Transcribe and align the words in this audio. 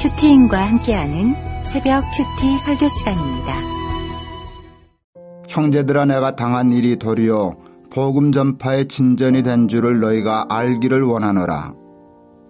큐티인과 0.00 0.66
함께하는 0.66 1.34
새벽 1.62 2.02
큐티 2.16 2.58
설교 2.60 2.88
시간입니다. 2.88 3.54
형제들아 5.46 6.06
내가 6.06 6.36
당한 6.36 6.72
일이 6.72 6.96
도리어 6.96 7.56
복음 7.90 8.32
전파의 8.32 8.88
진전이 8.88 9.42
된 9.42 9.68
줄을 9.68 10.00
너희가 10.00 10.46
알기를 10.48 11.02
원하노라. 11.02 11.74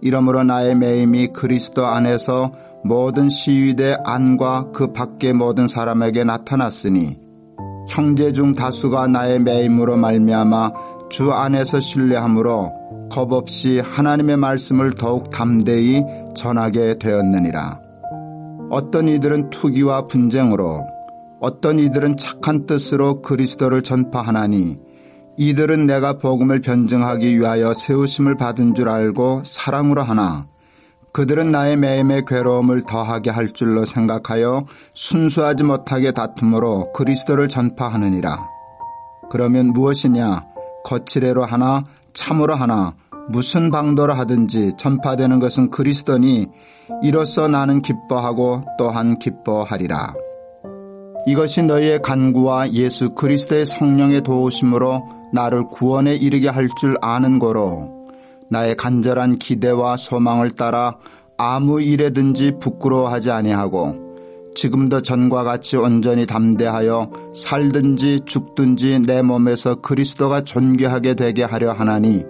이러므로 0.00 0.44
나의 0.44 0.76
매임이 0.76 1.28
그리스도 1.32 1.86
안에서 1.86 2.52
모든 2.84 3.28
시위대 3.28 3.96
안과 4.04 4.70
그 4.72 4.92
밖의 4.92 5.32
모든 5.32 5.66
사람에게 5.66 6.22
나타났으니 6.22 7.18
형제 7.88 8.32
중 8.32 8.54
다수가 8.54 9.08
나의 9.08 9.40
매임으로 9.40 9.96
말미암아 9.96 10.70
주 11.08 11.32
안에서 11.32 11.80
신뢰함으로 11.80 12.79
겁 13.10 13.32
없이 13.32 13.80
하나님의 13.80 14.36
말씀을 14.36 14.94
더욱 14.94 15.30
담대히 15.30 16.02
전하게 16.34 16.98
되었느니라. 16.98 17.80
어떤 18.70 19.08
이들은 19.08 19.50
투기와 19.50 20.06
분쟁으로 20.06 20.86
어떤 21.40 21.78
이들은 21.78 22.16
착한 22.16 22.66
뜻으로 22.66 23.20
그리스도를 23.20 23.82
전파하나니 23.82 24.78
이들은 25.36 25.86
내가 25.86 26.18
복음을 26.18 26.60
변증하기 26.60 27.38
위하여 27.38 27.74
세우심을 27.74 28.36
받은 28.36 28.74
줄 28.74 28.88
알고 28.88 29.42
사랑으로 29.44 30.02
하나 30.02 30.46
그들은 31.12 31.50
나의 31.50 31.76
매임의 31.76 32.24
괴로움을 32.26 32.82
더하게 32.82 33.30
할 33.30 33.52
줄로 33.52 33.84
생각하여 33.84 34.66
순수하지 34.94 35.64
못하게 35.64 36.12
다툼으로 36.12 36.92
그리스도를 36.92 37.48
전파하느니라. 37.48 38.46
그러면 39.30 39.72
무엇이냐? 39.72 40.46
거칠애로 40.84 41.44
하나 41.44 41.84
참으로 42.12 42.54
하나 42.54 42.94
무슨 43.28 43.70
방도로 43.70 44.12
하든지 44.14 44.72
전파되는 44.76 45.38
것은 45.38 45.70
그리스도니 45.70 46.46
이로써 47.02 47.48
나는 47.48 47.82
기뻐하고 47.82 48.62
또한 48.78 49.18
기뻐하리라. 49.18 50.14
이것이 51.26 51.62
너희의 51.62 52.02
간구와 52.02 52.72
예수 52.72 53.10
그리스도의 53.10 53.66
성령의 53.66 54.22
도우심으로 54.22 55.02
나를 55.32 55.66
구원에 55.68 56.16
이르게 56.16 56.48
할 56.48 56.68
줄 56.78 56.96
아는 57.00 57.38
거로 57.38 58.06
나의 58.48 58.74
간절한 58.74 59.38
기대와 59.38 59.96
소망을 59.96 60.50
따라 60.50 60.96
아무 61.36 61.80
일에든지 61.80 62.54
부끄러워하지 62.60 63.30
아니하고 63.30 64.09
지금도 64.54 65.02
전과 65.02 65.44
같이 65.44 65.76
온전히 65.76 66.26
담대하여 66.26 67.10
살든지 67.34 68.20
죽든지 68.26 69.02
내 69.06 69.22
몸에서 69.22 69.76
그리스도가 69.76 70.42
존귀하게 70.42 71.14
되게 71.14 71.44
하려 71.44 71.72
하나니 71.72 72.24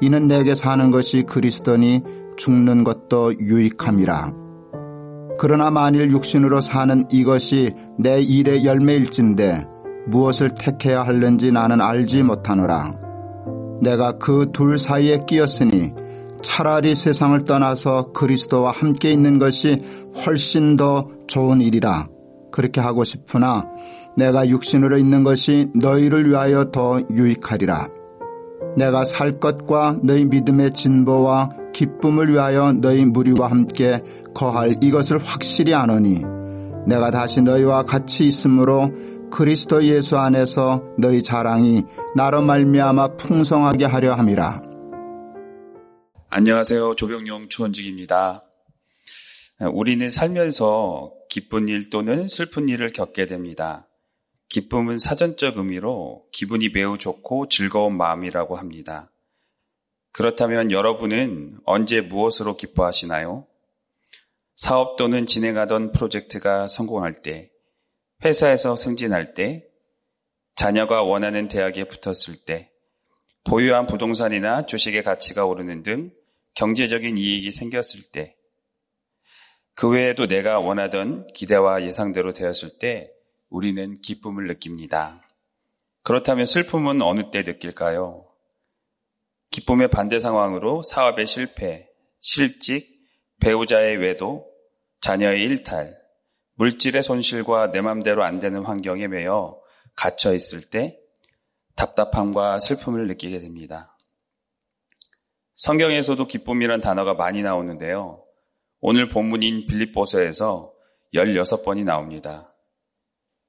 이는 0.00 0.28
내게 0.28 0.54
사는 0.54 0.90
것이 0.90 1.22
그리스도니 1.22 2.02
죽는 2.36 2.84
것도 2.84 3.38
유익함이라. 3.40 4.32
그러나 5.40 5.70
만일 5.70 6.10
육신으로 6.10 6.60
사는 6.60 7.06
이것이 7.10 7.72
내 7.98 8.20
일의 8.20 8.64
열매일진데 8.64 9.66
무엇을 10.06 10.54
택해야 10.54 11.02
할는지 11.02 11.52
나는 11.52 11.80
알지 11.80 12.22
못하노라. 12.22 12.94
내가 13.80 14.12
그 14.18 14.50
둘 14.52 14.78
사이에 14.78 15.24
끼었으니 15.26 15.92
차라리 16.42 16.94
세상을 16.94 17.44
떠나서 17.44 18.12
그리스도와 18.12 18.72
함께 18.72 19.10
있는 19.10 19.38
것이 19.38 19.80
훨씬 20.24 20.76
더 20.76 21.08
좋은 21.26 21.60
일이라. 21.60 22.08
그렇게 22.50 22.80
하고 22.80 23.04
싶으나 23.04 23.66
내가 24.16 24.48
육신으로 24.48 24.98
있는 24.98 25.22
것이 25.22 25.68
너희를 25.74 26.28
위하여 26.28 26.70
더 26.70 27.00
유익하리라. 27.10 27.88
내가 28.76 29.04
살 29.04 29.38
것과 29.38 29.98
너희 30.02 30.24
믿음의 30.24 30.72
진보와 30.72 31.50
기쁨을 31.72 32.32
위하여 32.32 32.72
너희 32.72 33.04
무리와 33.04 33.50
함께 33.50 34.02
거할 34.34 34.76
이것을 34.82 35.18
확실히 35.18 35.74
아노니 35.74 36.22
내가 36.86 37.10
다시 37.10 37.42
너희와 37.42 37.82
같이 37.82 38.24
있으므로 38.26 38.90
그리스도 39.30 39.84
예수 39.84 40.16
안에서 40.16 40.82
너희 40.98 41.22
자랑이 41.22 41.84
나로 42.16 42.42
말미암아 42.42 43.16
풍성하게 43.16 43.84
하려 43.84 44.14
함이라. 44.14 44.67
안녕하세요. 46.30 46.94
조병용 46.96 47.48
초원직입니다. 47.48 48.44
우리는 49.72 50.10
살면서 50.10 51.14
기쁜 51.30 51.68
일 51.68 51.88
또는 51.88 52.28
슬픈 52.28 52.68
일을 52.68 52.92
겪게 52.92 53.24
됩니다. 53.24 53.88
기쁨은 54.50 54.98
사전적 54.98 55.56
의미로 55.56 56.26
기분이 56.30 56.68
매우 56.68 56.98
좋고 56.98 57.48
즐거운 57.48 57.96
마음이라고 57.96 58.56
합니다. 58.56 59.10
그렇다면 60.12 60.70
여러분은 60.70 61.60
언제 61.64 62.02
무엇으로 62.02 62.58
기뻐하시나요? 62.58 63.46
사업 64.54 64.96
또는 64.96 65.24
진행하던 65.24 65.92
프로젝트가 65.92 66.68
성공할 66.68 67.22
때, 67.22 67.50
회사에서 68.22 68.76
승진할 68.76 69.32
때, 69.32 69.64
자녀가 70.56 71.02
원하는 71.02 71.48
대학에 71.48 71.84
붙었을 71.84 72.44
때, 72.44 72.70
보유한 73.44 73.86
부동산이나 73.86 74.66
주식의 74.66 75.04
가치가 75.04 75.46
오르는 75.46 75.82
등 75.82 76.10
경제적인 76.58 77.16
이익이 77.16 77.52
생겼을 77.52 78.10
때, 78.10 78.34
그 79.74 79.88
외에도 79.88 80.26
내가 80.26 80.58
원하던 80.58 81.28
기대와 81.32 81.84
예상대로 81.84 82.32
되었을 82.32 82.80
때 82.80 83.12
우리는 83.48 84.00
기쁨을 84.00 84.48
느낍니다. 84.48 85.22
그렇다면 86.02 86.46
슬픔은 86.46 87.00
어느 87.00 87.30
때 87.30 87.42
느낄까요? 87.42 88.26
기쁨의 89.52 89.88
반대 89.90 90.18
상황으로 90.18 90.82
사업의 90.82 91.28
실패, 91.28 91.88
실직, 92.18 92.88
배우자의 93.40 93.98
외도, 93.98 94.44
자녀의 95.00 95.40
일탈, 95.40 95.96
물질의 96.54 97.04
손실과 97.04 97.70
내 97.70 97.80
맘대로 97.80 98.24
안 98.24 98.40
되는 98.40 98.64
환경에 98.64 99.06
매여 99.06 99.60
갇혀 99.94 100.34
있을 100.34 100.62
때 100.62 100.98
답답함과 101.76 102.58
슬픔을 102.58 103.06
느끼게 103.06 103.38
됩니다. 103.38 103.96
성경에서도 105.58 106.24
기쁨이란 106.26 106.80
단어가 106.80 107.14
많이 107.14 107.42
나오는데요. 107.42 108.24
오늘 108.80 109.08
본문인 109.08 109.66
빌립보서에서 109.66 110.72
16번이 111.14 111.84
나옵니다. 111.84 112.54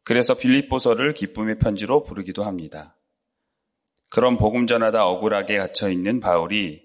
그래서 0.04 0.34
빌립보서를 0.34 1.14
기쁨의 1.14 1.60
편지로 1.60 2.04
부르기도 2.04 2.44
합니다. 2.44 2.98
그런 4.10 4.38
복음 4.40 4.66
전하다 4.66 5.06
억울하게 5.06 5.60
갇혀 5.60 5.90
있는 5.90 6.20
바울이 6.20 6.82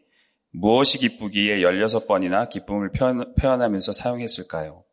무엇이 0.52 0.98
기쁘기에 0.98 1.60
16번이나 1.60 2.50
기쁨을 2.50 2.92
표현하면서 3.40 3.92
사용했을까요? 3.92 4.84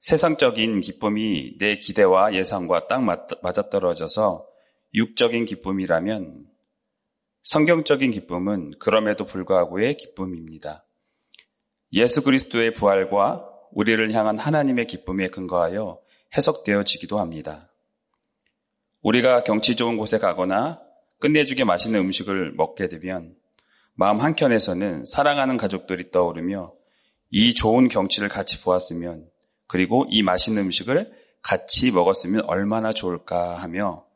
세상적인 0.00 0.80
기쁨이 0.80 1.56
내 1.58 1.76
기대와 1.76 2.34
예상과 2.34 2.88
딱 2.88 3.00
맞아떨어져서 3.42 4.44
육적인 4.94 5.44
기쁨이라면 5.44 6.53
성경적인 7.44 8.10
기쁨은 8.10 8.72
그럼에도 8.78 9.26
불구하고의 9.26 9.98
기쁨입니다. 9.98 10.86
예수 11.92 12.22
그리스도의 12.22 12.72
부활과 12.72 13.46
우리를 13.70 14.12
향한 14.12 14.38
하나님의 14.38 14.86
기쁨에 14.86 15.28
근거하여 15.28 16.00
해석되어지기도 16.34 17.18
합니다. 17.18 17.70
우리가 19.02 19.42
경치 19.42 19.76
좋은 19.76 19.98
곳에 19.98 20.18
가거나 20.18 20.80
끝내주게 21.20 21.64
맛있는 21.64 22.00
음식을 22.00 22.52
먹게 22.52 22.88
되면 22.88 23.34
마음 23.92 24.20
한켠에서는 24.20 25.04
사랑하는 25.04 25.58
가족들이 25.58 26.10
떠오르며 26.10 26.72
이 27.30 27.52
좋은 27.52 27.88
경치를 27.88 28.30
같이 28.30 28.62
보았으면 28.62 29.28
그리고 29.66 30.06
이 30.08 30.22
맛있는 30.22 30.62
음식을 30.62 31.12
같이 31.42 31.90
먹었으면 31.90 32.44
얼마나 32.46 32.94
좋을까 32.94 33.56
하며 33.56 34.06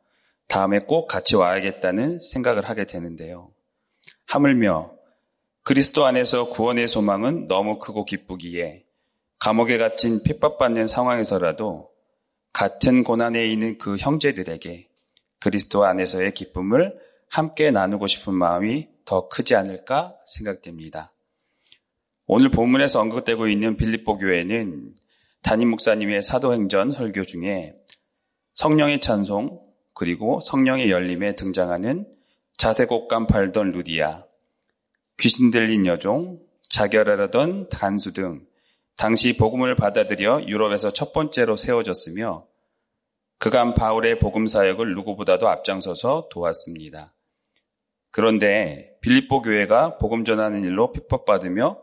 다음에 0.49 0.81
꼭 0.81 1.07
같이 1.07 1.37
와야겠다는 1.37 2.19
생각을 2.19 2.69
하게 2.69 2.87
되는데요. 2.87 3.53
하물며 4.27 4.93
그리스도 5.63 6.07
안에서 6.07 6.49
구원의 6.49 6.89
소망은 6.89 7.47
너무 7.47 7.79
크고 7.79 8.05
기쁘기에 8.07 8.85
감옥에 9.39 9.79
갇힌 9.79 10.23
핍박받는 10.23 10.87
상황에서라도 10.87 11.91
같은 12.53 13.05
고난에 13.05 13.47
있는 13.47 13.79
그 13.79 13.97
형제들에게 13.97 14.89
그리스도 15.41 15.85
안에서의 15.85 16.33
기쁨을 16.33 16.99
함께 17.29 17.71
나누고 17.71 18.07
싶은 18.07 18.35
마음이 18.35 18.89
더 19.05 19.29
크지 19.29 19.55
않을까 19.55 20.17
생각됩니다. 20.27 21.13
오늘 22.27 22.51
본문에서 22.51 23.01
언급되고 23.01 23.49
있는 23.49 23.77
빌립보 23.77 24.19
교회는 24.19 24.95
담임 25.43 25.71
목사님의 25.71 26.23
사도행전 26.23 26.93
설교 26.93 27.25
중에 27.25 27.75
성령의 28.55 29.01
찬송 29.01 29.68
그리고 29.99 30.41
성령의 30.41 30.93
열림에 30.93 31.35
등장하는 31.35 32.07
자세곡감 32.57 33.27
팔던 33.27 33.73
루디아, 33.73 34.23
귀신 35.19 35.51
들린 35.51 35.87
여종, 35.87 36.39
자결하려던 36.69 37.69
간수 37.69 38.13
등 38.13 38.47
당시 38.97 39.37
복음을 39.37 39.75
받아들여 39.75 40.45
유럽에서 40.47 40.93
첫 40.93 41.13
번째로 41.13 41.57
세워졌으며 41.57 42.47
그간 43.39 43.75
바울의 43.75 44.21
복음 44.21 44.47
사역을 44.47 44.95
누구보다도 44.95 45.49
앞장서서 45.49 46.29
도왔습니다. 46.31 47.13
그런데 48.13 48.97
빌립보 49.01 49.43
교회가 49.43 49.99
복음 49.99 50.25
전하는 50.25 50.63
일로 50.63 50.93
핍박받으며 50.93 51.77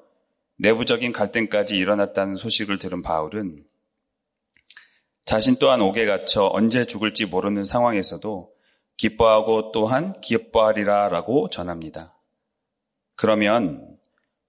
내부적인 0.60 1.12
갈등까지 1.12 1.76
일어났다는 1.76 2.38
소식을 2.38 2.78
들은 2.78 3.02
바울은 3.02 3.66
자신 5.26 5.58
또한 5.60 5.82
옥에 5.82 6.06
갇혀 6.06 6.50
언제 6.54 6.86
죽을지 6.86 7.26
모르는 7.26 7.66
상황에서도 7.66 8.52
기뻐하고 8.98 9.72
또한 9.72 10.20
기뻐하리라 10.22 11.10
라고 11.10 11.50
전합니다. 11.50 12.16
그러면 13.16 13.98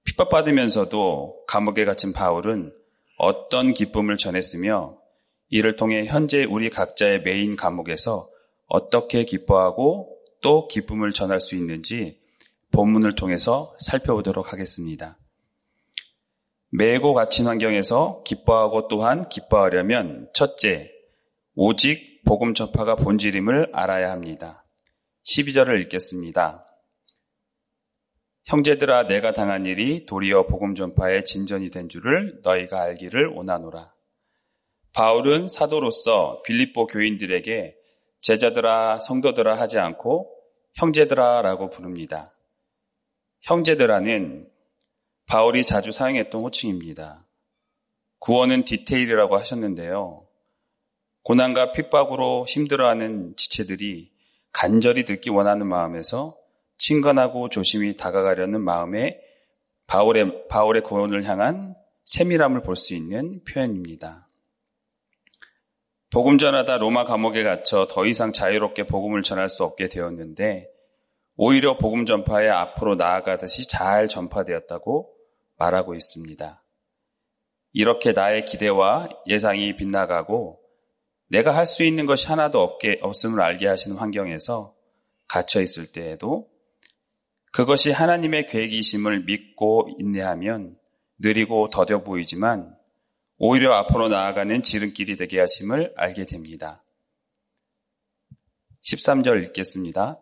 핍박받으면서도 0.04 1.44
감옥에 1.48 1.84
갇힌 1.84 2.12
바울은 2.12 2.72
어떤 3.18 3.74
기쁨을 3.74 4.18
전했으며 4.18 4.98
이를 5.48 5.76
통해 5.76 6.04
현재 6.04 6.44
우리 6.44 6.70
각자의 6.70 7.22
메인 7.22 7.56
감옥에서 7.56 8.28
어떻게 8.66 9.24
기뻐하고 9.24 10.16
또 10.42 10.68
기쁨을 10.68 11.12
전할 11.12 11.40
수 11.40 11.54
있는지 11.54 12.20
본문을 12.72 13.14
통해서 13.14 13.74
살펴보도록 13.80 14.52
하겠습니다. 14.52 15.16
매고 16.76 17.14
갇힌 17.14 17.46
환경에서 17.46 18.22
기뻐하고 18.26 18.86
또한 18.88 19.30
기뻐하려면 19.30 20.28
첫째, 20.34 20.92
오직 21.54 22.22
복음 22.26 22.52
전파가 22.52 22.96
본질임을 22.96 23.70
알아야 23.72 24.10
합니다. 24.10 24.62
12절을 25.24 25.80
읽겠습니다. 25.84 26.66
형제들아 28.44 29.06
내가 29.06 29.32
당한 29.32 29.64
일이 29.64 30.04
도리어 30.04 30.48
복음 30.48 30.74
전파의 30.74 31.24
진전이 31.24 31.70
된 31.70 31.88
줄을 31.88 32.40
너희가 32.42 32.82
알기를 32.82 33.28
원하노라. 33.28 33.94
바울은 34.92 35.48
사도로서 35.48 36.42
빌립보 36.44 36.88
교인들에게 36.88 37.74
제자들아 38.20 39.00
성도들아 39.00 39.54
하지 39.54 39.78
않고 39.78 40.30
형제들아라고 40.74 41.70
부릅니다. 41.70 42.34
형제들아는 43.44 44.55
바울이 45.26 45.64
자주 45.64 45.92
사용했던 45.92 46.40
호칭입니다. 46.40 47.26
구원은 48.20 48.64
디테일이라고 48.64 49.36
하셨는데요. 49.36 50.26
고난과 51.22 51.72
핍박으로 51.72 52.46
힘들어하는 52.48 53.34
지체들이 53.36 54.12
간절히 54.52 55.04
듣기 55.04 55.30
원하는 55.30 55.66
마음에서 55.66 56.36
친근하고 56.78 57.48
조심히 57.48 57.96
다가가려는 57.96 58.60
마음에 58.60 59.20
바울의, 59.86 60.48
바울의 60.48 60.82
구원을 60.82 61.24
향한 61.24 61.74
세밀함을 62.04 62.62
볼 62.62 62.76
수 62.76 62.94
있는 62.94 63.42
표현입니다. 63.44 64.28
복음 66.12 66.38
전하다 66.38 66.78
로마 66.78 67.04
감옥에 67.04 67.42
갇혀 67.42 67.88
더 67.90 68.06
이상 68.06 68.32
자유롭게 68.32 68.86
복음을 68.86 69.22
전할 69.22 69.48
수 69.48 69.64
없게 69.64 69.88
되었는데 69.88 70.68
오히려 71.36 71.76
복음 71.76 72.06
전파에 72.06 72.48
앞으로 72.48 72.94
나아가듯이 72.94 73.68
잘 73.68 74.06
전파되었다고 74.06 75.15
말하고 75.58 75.94
있습니다. 75.94 76.62
이렇게 77.72 78.12
나의 78.12 78.44
기대와 78.44 79.08
예상이 79.26 79.76
빗나가고 79.76 80.60
내가 81.28 81.54
할 81.54 81.66
수 81.66 81.82
있는 81.82 82.06
것이 82.06 82.26
하나도 82.28 82.60
없게, 82.60 82.98
없음을 83.02 83.40
알게 83.40 83.66
하시는 83.66 83.96
환경에서 83.96 84.74
갇혀 85.28 85.60
있을 85.60 85.86
때에도 85.86 86.48
그것이 87.52 87.90
하나님의 87.90 88.46
계획이심을 88.46 89.24
믿고 89.24 89.88
인내하면 89.98 90.76
느리고 91.18 91.68
더뎌 91.70 92.04
보이지만 92.04 92.76
오히려 93.38 93.74
앞으로 93.74 94.08
나아가는 94.08 94.62
지름길이 94.62 95.16
되게 95.16 95.40
하심을 95.40 95.94
알게 95.96 96.24
됩니다. 96.24 96.84
13절 98.84 99.42
읽겠습니다. 99.46 100.20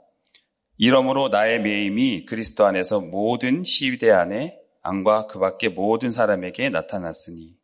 이러므로 0.78 1.28
나의 1.28 1.60
매임이 1.60 2.24
그리스도 2.24 2.64
안에서 2.64 3.00
모든 3.00 3.62
시위대 3.62 4.10
안에 4.10 4.58
안과 4.84 5.26
그 5.26 5.38
밖의 5.38 5.70
모든 5.70 6.10
사람에게 6.10 6.68
나타났으니 6.68 7.56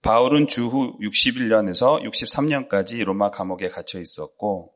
바울은 0.00 0.46
주후 0.46 0.96
61년에서 1.00 2.02
63년까지 2.04 3.02
로마 3.04 3.30
감옥에 3.30 3.68
갇혀 3.68 4.00
있었고 4.00 4.72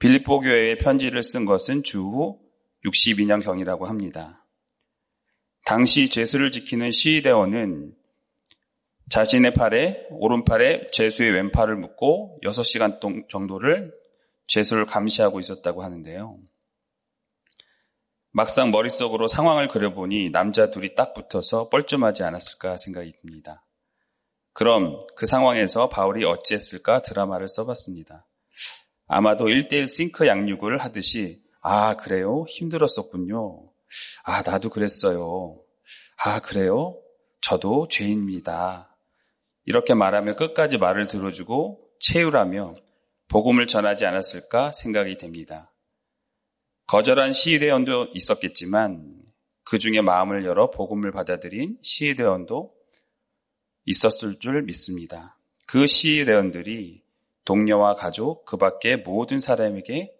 빌립보 0.00 0.40
교회에 0.40 0.78
편지를 0.78 1.22
쓴 1.22 1.44
것은 1.44 1.84
주후 1.84 2.40
62년 2.84 3.44
경이라고 3.44 3.86
합니다. 3.86 4.46
당시 5.66 6.08
죄수를 6.08 6.50
지키는 6.50 6.90
시위대원은 6.90 7.94
자신의 9.10 9.54
팔에 9.54 10.06
오른팔에 10.10 10.90
죄수의 10.90 11.32
왼팔을 11.32 11.76
묶고 11.76 12.40
6시간 12.42 13.28
정도를 13.28 13.92
죄수를 14.46 14.86
감시하고 14.86 15.38
있었다고 15.38 15.82
하는데요. 15.82 16.38
막상 18.32 18.70
머릿속으로 18.70 19.26
상황을 19.26 19.68
그려보니 19.68 20.30
남자 20.30 20.70
둘이 20.70 20.94
딱 20.94 21.14
붙어서 21.14 21.68
뻘쭘하지 21.68 22.22
않았을까 22.22 22.76
생각이 22.76 23.12
듭니다. 23.20 23.64
그럼 24.52 25.04
그 25.16 25.26
상황에서 25.26 25.88
바울이 25.88 26.24
어찌했을까 26.24 27.02
드라마를 27.02 27.48
써봤습니다. 27.48 28.26
아마도 29.06 29.46
1대1 29.46 29.88
싱크 29.88 30.26
양육을 30.26 30.78
하듯이 30.78 31.42
아 31.60 31.96
그래요? 31.96 32.44
힘들었었군요. 32.48 33.70
아 34.24 34.42
나도 34.42 34.70
그랬어요. 34.70 35.60
아 36.24 36.40
그래요? 36.40 36.96
저도 37.40 37.88
죄인입니다. 37.88 38.96
이렇게 39.64 39.94
말하며 39.94 40.36
끝까지 40.36 40.78
말을 40.78 41.06
들어주고 41.06 41.80
채우라며 42.00 42.76
복음을 43.28 43.66
전하지 43.66 44.06
않았을까 44.06 44.72
생각이 44.72 45.16
됩니다. 45.16 45.69
거절한 46.90 47.32
시위대원도 47.32 48.08
있었겠지만 48.14 49.14
그 49.62 49.78
중에 49.78 50.00
마음을 50.00 50.44
열어 50.44 50.72
복음을 50.72 51.12
받아들인 51.12 51.78
시위대원도 51.82 52.74
있었을 53.84 54.40
줄 54.40 54.62
믿습니다. 54.62 55.38
그 55.68 55.86
시위대원들이 55.86 57.04
동료와 57.44 57.94
가족, 57.94 58.44
그 58.44 58.56
밖에 58.56 58.96
모든 58.96 59.38
사람에게 59.38 60.12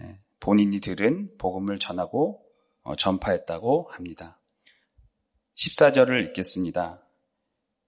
예, 0.00 0.18
본인이 0.38 0.80
들은 0.80 1.30
복음을 1.38 1.78
전하고 1.78 2.44
어, 2.82 2.94
전파했다고 2.94 3.88
합니다. 3.90 4.38
14절을 5.54 6.26
읽겠습니다. 6.28 7.02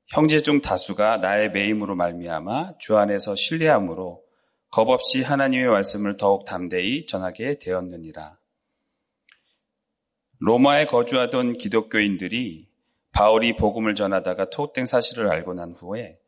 형제 0.07 0.41
중 0.41 0.63
다수가 0.63 1.19
나의 1.19 1.51
매임으로 1.51 1.95
말미암아 1.95 2.79
주 2.79 2.97
안에서 2.97 3.37
신뢰함으로 3.37 4.28
겁 4.71 4.89
없이 4.89 5.23
하나님의 5.23 5.69
말씀을 5.69 6.17
더욱 6.17 6.45
담대히 6.45 7.07
전하게 7.07 7.59
되었느니라. 7.59 8.39
로마에 10.41 10.87
거주하던 10.87 11.59
기독교인들이 11.59 12.69
바울이 13.13 13.57
복음을 13.57 13.95
전하다가 13.95 14.51
토흑된 14.51 14.87
사실을 14.87 15.29
알고 15.29 15.55
난 15.55 15.73
후에 15.73 16.19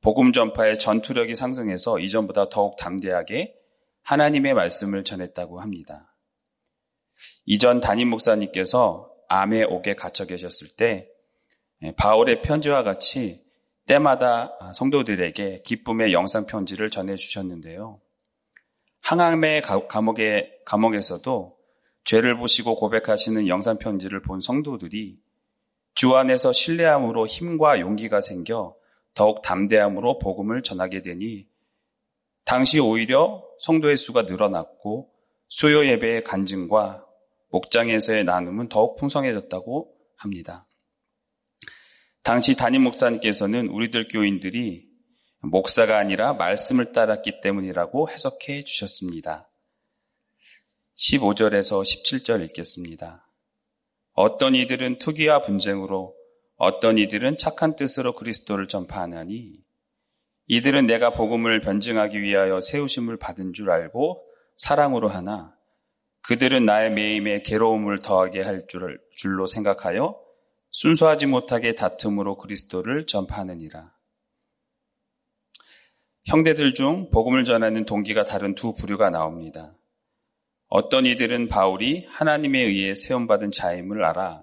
복음 0.00 0.32
전파의 0.32 0.78
전투력이 0.78 1.34
상승해서 1.34 1.98
이전보다 1.98 2.48
더욱 2.48 2.76
담대하게 2.76 3.54
하나님의 4.02 4.54
말씀을 4.54 5.04
전했다고 5.04 5.60
합니다. 5.60 6.14
이전 7.46 7.80
담임 7.80 8.10
목사님께서 8.10 9.10
암의 9.28 9.64
옥에 9.64 9.94
갇혀 9.94 10.26
계셨을 10.26 10.68
때 10.76 11.08
바울의 11.96 12.42
편지와 12.42 12.82
같이 12.82 13.43
때마다 13.86 14.56
성도들에게 14.74 15.62
기쁨의 15.62 16.12
영상 16.12 16.46
편지를 16.46 16.90
전해 16.90 17.16
주셨는데요. 17.16 18.00
항암의 19.02 19.62
감옥에, 19.88 20.50
감옥에서도 20.64 21.56
죄를 22.04 22.36
보시고 22.36 22.76
고백하시는 22.76 23.48
영상 23.48 23.78
편지를 23.78 24.22
본 24.22 24.40
성도들이 24.40 25.18
주 25.94 26.16
안에서 26.16 26.52
신뢰함으로 26.52 27.26
힘과 27.26 27.80
용기가 27.80 28.20
생겨 28.20 28.74
더욱 29.14 29.42
담대함으로 29.42 30.18
복음을 30.18 30.62
전하게 30.62 31.02
되니 31.02 31.46
당시 32.44 32.80
오히려 32.80 33.44
성도의 33.60 33.96
수가 33.96 34.22
늘어났고 34.22 35.10
수요 35.48 35.86
예배의 35.86 36.24
간증과 36.24 37.06
목장에서의 37.50 38.24
나눔은 38.24 38.68
더욱 38.68 38.96
풍성해졌다고 38.96 39.94
합니다. 40.16 40.66
당시 42.24 42.56
담임 42.56 42.84
목사님께서는 42.84 43.68
우리들 43.68 44.08
교인들이 44.08 44.88
목사가 45.42 45.98
아니라 45.98 46.32
말씀을 46.32 46.92
따랐기 46.92 47.42
때문이라고 47.42 48.08
해석해 48.08 48.64
주셨습니다. 48.64 49.50
15절에서 50.96 51.82
17절 51.82 52.42
읽겠습니다. 52.46 53.28
어떤 54.14 54.54
이들은 54.54 55.00
투기와 55.00 55.42
분쟁으로 55.42 56.14
어떤 56.56 56.96
이들은 56.96 57.36
착한 57.36 57.76
뜻으로 57.76 58.14
그리스도를 58.14 58.68
전파하나니 58.68 59.58
이들은 60.46 60.86
내가 60.86 61.10
복음을 61.10 61.60
변증하기 61.60 62.22
위하여 62.22 62.62
세우심을 62.62 63.18
받은 63.18 63.52
줄 63.52 63.70
알고 63.70 64.24
사랑으로 64.56 65.08
하나 65.08 65.54
그들은 66.22 66.64
나의 66.64 66.90
매임에 66.90 67.42
괴로움을 67.42 67.98
더하게 67.98 68.40
할 68.40 68.62
줄로 69.14 69.46
생각하여 69.46 70.23
순수하지 70.74 71.26
못하게 71.26 71.76
다툼으로 71.76 72.36
그리스도를 72.36 73.06
전파하느니라. 73.06 73.94
형제들 76.24 76.74
중 76.74 77.10
복음을 77.10 77.44
전하는 77.44 77.84
동기가 77.84 78.24
다른 78.24 78.56
두 78.56 78.72
부류가 78.72 79.10
나옵니다. 79.10 79.76
어떤 80.66 81.06
이들은 81.06 81.46
바울이 81.46 82.06
하나님에 82.08 82.58
의해 82.58 82.96
세움받은 82.96 83.52
자임을 83.52 84.04
알아 84.04 84.42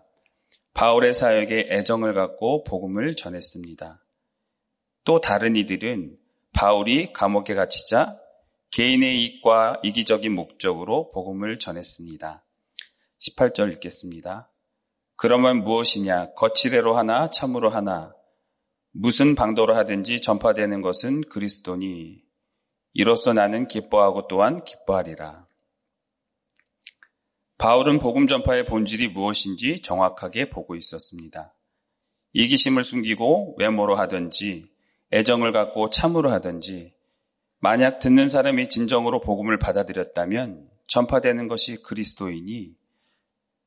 바울의 0.74 1.16
사역에 1.16 1.68
애정을 1.70 2.14
갖고 2.14 2.64
복음을 2.64 3.18
전했습니다. 3.18 4.02
또 5.04 5.20
다른 5.20 5.58
이들은 5.58 6.18
바울이 6.54 7.12
감옥에 7.12 7.56
갇히자 7.56 8.18
개인의 8.70 9.20
이익과 9.20 9.82
이기적인 9.84 10.34
목적으로 10.34 11.12
복음을 11.12 11.60
전했습니다. 11.60 12.46
18절 13.20 13.74
읽겠습니다. 13.74 14.51
그러면 15.22 15.64
무엇이냐? 15.64 16.32
거칠애로 16.34 16.98
하나 16.98 17.30
참으로 17.30 17.70
하나 17.70 18.12
무슨 18.92 19.36
방도로 19.36 19.76
하든지 19.76 20.20
전파되는 20.20 20.82
것은 20.82 21.22
그리스도니 21.30 22.24
이로써 22.94 23.32
나는 23.32 23.68
기뻐하고 23.68 24.28
또한 24.28 24.64
기뻐하리라. 24.64 25.46
바울은 27.60 28.00
복음 28.00 28.26
전파의 28.26 28.66
본질이 28.66 29.10
무엇인지 29.10 29.84
정확하게 29.84 30.50
보고 30.50 30.76
있었습니다. 30.76 31.54
이기심을 32.34 32.84
숨기고 32.84 33.58
외모로 33.60 33.94
하든지 33.98 34.72
애정을 35.14 35.52
갖고 35.52 35.92
참으로 35.92 36.32
하든지 36.32 36.96
만약 37.60 38.00
듣는 38.00 38.28
사람이 38.28 38.70
진정으로 38.70 39.22
복음을 39.22 39.60
받아들였다면 39.60 40.68
전파되는 40.88 41.48
것이 41.48 41.84
그리스도이니 41.84 42.81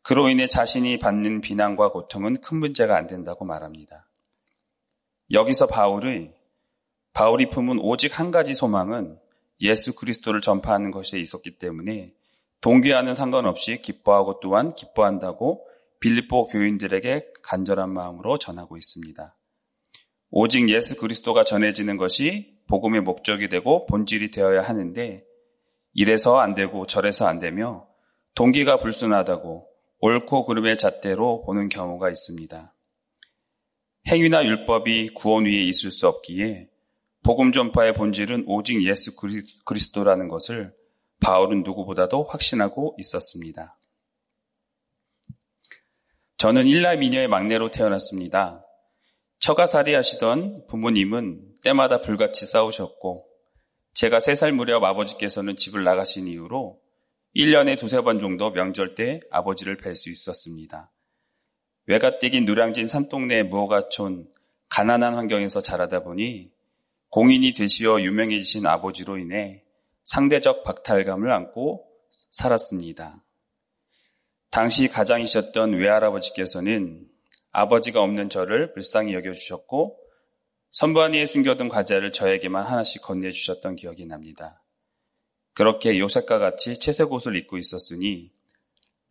그로 0.04 0.28
인해 0.28 0.46
자신이 0.46 0.99
받는 0.99 1.40
비난과 1.40 1.90
고통은 1.90 2.42
큰 2.42 2.58
문제가 2.58 2.94
안 2.94 3.06
된다고 3.06 3.46
말합니다. 3.46 4.06
여기서 5.32 5.66
바울의 5.66 6.34
바울이 7.14 7.49
품은 7.49 7.78
오직 7.80 8.18
한 8.18 8.30
가지 8.30 8.52
소망은 8.52 9.18
예수 9.62 9.94
그리스도를 9.94 10.42
전파하는 10.42 10.90
것에 10.90 11.18
있었기 11.18 11.56
때문에 11.56 12.12
동기와는 12.61 13.14
상관없이 13.14 13.80
기뻐하고 13.80 14.40
또한 14.40 14.75
기뻐한다고 14.75 15.66
빌립보 16.00 16.46
교인들에게 16.46 17.32
간절한 17.42 17.90
마음으로 17.90 18.37
전하고 18.38 18.76
있습니다. 18.76 19.34
오직 20.30 20.68
예수 20.68 20.96
그리스도가 20.96 21.44
전해지는 21.44 21.96
것이 21.96 22.58
복음의 22.68 23.00
목적이 23.00 23.49
되고 23.49 23.87
본질이 23.87 24.32
되어야 24.32 24.61
하는데 24.61 25.25
이래서 25.94 26.37
안 26.37 26.54
되고 26.54 26.87
저래서 26.87 27.26
안 27.26 27.38
되며 27.38 27.87
동기가 28.34 28.76
불순하다고 28.78 29.73
옳고 30.04 30.44
그름의 30.44 30.76
잣대로 30.76 31.40
보는 31.46 31.70
경우가 31.70 32.11
있습니다. 32.11 32.75
행위나 34.06 34.44
율법이 34.44 35.14
구원 35.14 35.46
위에 35.46 35.62
있을 35.62 35.90
수 35.90 36.06
없기에 36.06 36.68
복음 37.23 37.52
전파의 37.52 37.94
본질은 37.94 38.44
오직 38.46 38.87
예수 38.87 39.12
그리스도라는 39.64 40.28
것을 40.28 40.75
바울은 41.20 41.62
누구보다도 41.62 42.25
확신하고 42.25 42.96
있었습니다. 42.99 43.78
저는 46.37 46.66
일라 46.66 46.96
미녀의 46.96 47.28
막내로 47.28 47.70
태어났습니다. 47.70 48.62
처가살이 49.38 49.94
하시던 49.94 50.66
부모님은 50.66 51.61
때마다 51.62 52.00
불같이 52.00 52.44
싸우셨고 52.44 53.26
제가 53.94 54.18
3살 54.18 54.52
무렵 54.52 54.84
아버지께서는 54.84 55.56
집을 55.56 55.82
나가신 55.82 56.28
이후로 56.28 56.83
1년에 57.36 57.78
두세 57.78 58.00
번 58.02 58.20
정도 58.20 58.50
명절 58.50 58.94
때 58.94 59.20
아버지를 59.30 59.76
뵐 59.76 59.96
수 59.96 60.10
있었습니다. 60.10 60.90
외가댁인 61.86 62.44
누량진 62.44 62.86
산동네 62.86 63.42
무허가촌 63.44 64.28
가난한 64.68 65.14
환경에서 65.14 65.60
자라다 65.60 66.02
보니 66.02 66.50
공인이 67.10 67.52
되시어 67.52 68.00
유명해지신 68.00 68.66
아버지로 68.66 69.18
인해 69.18 69.62
상대적 70.04 70.64
박탈감을 70.64 71.30
안고 71.30 71.86
살았습니다. 72.30 73.22
당시 74.50 74.88
가장이셨던 74.88 75.74
외할아버지께서는 75.74 77.06
아버지가 77.50 78.00
없는 78.00 78.30
저를 78.30 78.72
불쌍히 78.72 79.14
여겨주셨고 79.14 79.98
선반 80.70 81.12
위에 81.12 81.26
숨겨둔 81.26 81.68
과자를 81.68 82.12
저에게만 82.12 82.66
하나씩 82.66 83.02
건네주셨던 83.02 83.76
기억이 83.76 84.06
납니다. 84.06 84.63
그렇게 85.54 85.99
요셉과 85.99 86.38
같이 86.38 86.78
채색 86.78 87.12
옷을 87.12 87.37
입고 87.37 87.58
있었으니 87.58 88.30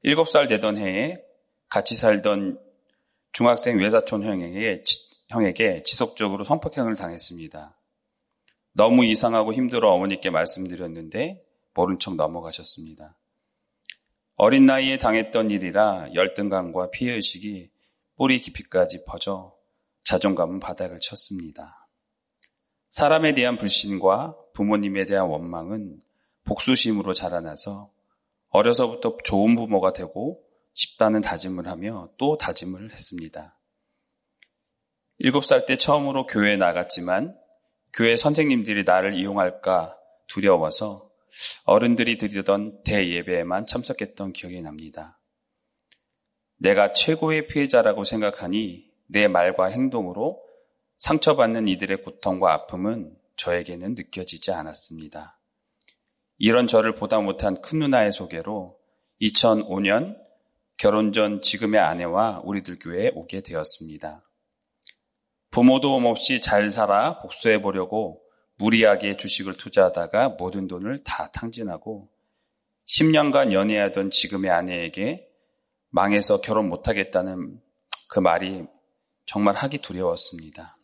7살 0.05 0.49
되던 0.49 0.77
해에 0.77 1.23
같이 1.69 1.95
살던 1.95 2.59
중학생 3.31 3.79
외사촌 3.79 4.23
형에게, 4.23 4.83
형에게 5.29 5.83
지속적으로 5.83 6.43
성폭행을 6.43 6.95
당했습니다. 6.95 7.79
너무 8.73 9.05
이상하고 9.05 9.53
힘들어 9.53 9.91
어머니께 9.93 10.29
말씀드렸는데 10.29 11.39
모른 11.73 11.97
척 11.97 12.15
넘어가셨습니다. 12.15 13.17
어린 14.35 14.65
나이에 14.65 14.97
당했던 14.97 15.51
일이라 15.51 16.13
열등감과 16.13 16.89
피해의식이 16.91 17.69
뿌리 18.15 18.39
깊이까지 18.41 19.05
퍼져 19.05 19.55
자존감은 20.03 20.59
바닥을 20.59 20.99
쳤습니다. 20.99 21.87
사람에 22.89 23.33
대한 23.33 23.57
불신과 23.57 24.35
부모님에 24.53 25.05
대한 25.05 25.27
원망은 25.27 26.01
복수심으로 26.45 27.13
자라나서 27.13 27.91
어려서부터 28.49 29.17
좋은 29.23 29.55
부모가 29.55 29.93
되고 29.93 30.43
싶다는 30.73 31.21
다짐을 31.21 31.67
하며 31.67 32.09
또 32.17 32.37
다짐을 32.37 32.91
했습니다. 32.91 33.57
일곱 35.19 35.45
살때 35.45 35.77
처음으로 35.77 36.25
교회에 36.25 36.57
나갔지만 36.57 37.37
교회 37.93 38.17
선생님들이 38.17 38.83
나를 38.83 39.15
이용할까 39.15 39.97
두려워서 40.27 41.09
어른들이 41.65 42.17
드리던 42.17 42.83
대예배에만 42.83 43.65
참석했던 43.65 44.33
기억이 44.33 44.61
납니다. 44.61 45.19
내가 46.57 46.93
최고의 46.93 47.47
피해자라고 47.47 48.03
생각하니 48.03 48.89
내 49.07 49.27
말과 49.27 49.65
행동으로 49.65 50.41
상처받는 50.97 51.67
이들의 51.67 52.03
고통과 52.03 52.53
아픔은 52.53 53.15
저에게는 53.35 53.95
느껴지지 53.95 54.51
않았습니다. 54.51 55.37
이런 56.45 56.67
저를 56.67 56.93
보다 56.93 57.21
못한 57.21 57.61
큰 57.61 57.79
누나의 57.79 58.11
소개로 58.11 58.77
2005년 59.21 60.17
결혼 60.75 61.13
전 61.13 61.41
지금의 61.41 61.79
아내와 61.79 62.41
우리들 62.43 62.79
교회에 62.79 63.11
오게 63.15 63.39
되었습니다. 63.43 64.29
부모 65.51 65.79
도움 65.79 66.05
없이 66.05 66.41
잘 66.41 66.69
살아 66.73 67.21
복수해 67.21 67.61
보려고 67.61 68.21
무리하게 68.57 69.15
주식을 69.15 69.55
투자하다가 69.55 70.35
모든 70.37 70.67
돈을 70.67 71.05
다 71.05 71.31
탕진하고 71.31 72.09
10년간 72.87 73.53
연애하던 73.53 74.09
지금의 74.09 74.51
아내에게 74.51 75.25
망해서 75.91 76.41
결혼 76.41 76.67
못하겠다는 76.67 77.61
그 78.09 78.19
말이 78.19 78.65
정말 79.27 79.55
하기 79.55 79.77
두려웠습니다. 79.77 80.75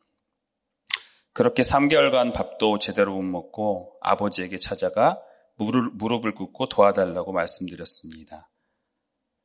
그렇게 1.33 1.63
3개월간 1.63 2.33
밥도 2.33 2.79
제대로 2.79 3.13
못 3.13 3.23
먹고 3.23 3.97
아버지에게 3.99 4.57
찾아가 4.57 5.21
무릎, 5.59 6.25
을 6.25 6.33
꿇고 6.33 6.69
도와달라고 6.69 7.33
말씀드렸습니다. 7.33 8.49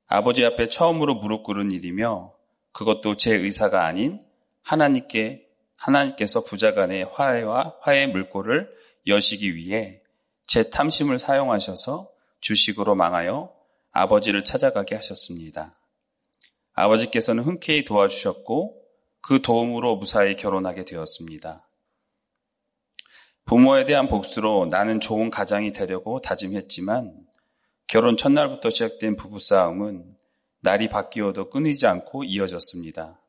아버지 0.06 0.44
앞에 0.44 0.68
처음으로 0.68 1.16
무릎 1.16 1.42
꿇은 1.42 1.72
일이며 1.72 2.32
그것도 2.72 3.16
제 3.16 3.34
의사가 3.34 3.84
아닌 3.84 4.20
하나님께 4.62 5.46
하나님께서 5.76 6.44
부자간의 6.44 7.04
화해와 7.12 7.76
화해 7.80 8.06
물꼬를 8.06 8.72
여시기 9.06 9.54
위해 9.54 10.00
제 10.46 10.70
탐심을 10.70 11.18
사용하셔서 11.18 12.10
주식으로 12.40 12.94
망하여 12.94 13.52
아버지를 13.92 14.44
찾아가게 14.44 14.94
하셨습니다. 14.94 15.78
아버지께서는 16.74 17.44
흔쾌히 17.44 17.84
도와주셨고 17.84 18.82
그 19.20 19.40
도움으로 19.40 19.96
무사히 19.96 20.36
결혼하게 20.36 20.84
되었습니다. 20.84 21.66
부모에 23.46 23.84
대한 23.84 24.08
복수로 24.08 24.66
나는 24.66 25.00
좋은 25.00 25.30
가장이 25.30 25.72
되려고 25.72 26.20
다짐했지만 26.20 27.14
결혼 27.86 28.16
첫날부터 28.16 28.70
시작된 28.70 29.16
부부싸움은 29.16 30.16
날이 30.60 30.88
바뀌어도 30.88 31.50
끊이지 31.50 31.86
않고 31.86 32.24
이어졌습니다. 32.24 33.20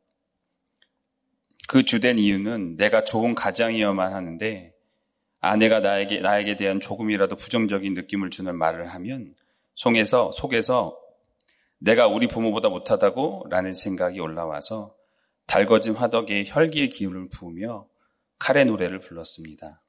그 1.67 1.84
주된 1.84 2.17
이유는 2.17 2.77
내가 2.77 3.03
좋은 3.03 3.36
가장이어만 3.36 4.13
하는데 4.13 4.74
아내가 5.41 5.81
나에게, 5.81 6.22
나에게 6.22 6.55
대한 6.55 6.79
조금이라도 6.79 7.36
부정적인 7.36 7.93
느낌을 7.93 8.29
주는 8.29 8.55
말을 8.57 8.88
하면 8.93 9.36
속에서, 9.75 10.31
속에서 10.31 10.98
내가 11.77 12.07
우리 12.07 12.27
부모보다 12.27 12.69
못하다고 12.69 13.48
라는 13.50 13.74
생각이 13.74 14.19
올라와서 14.19 14.95
달궈진 15.45 15.93
화덕에 15.93 16.45
혈기의 16.48 16.89
기운을 16.89 17.29
부으며 17.29 17.86
칼의 18.39 18.65
노래를 18.65 19.01
불렀습니다. 19.01 19.81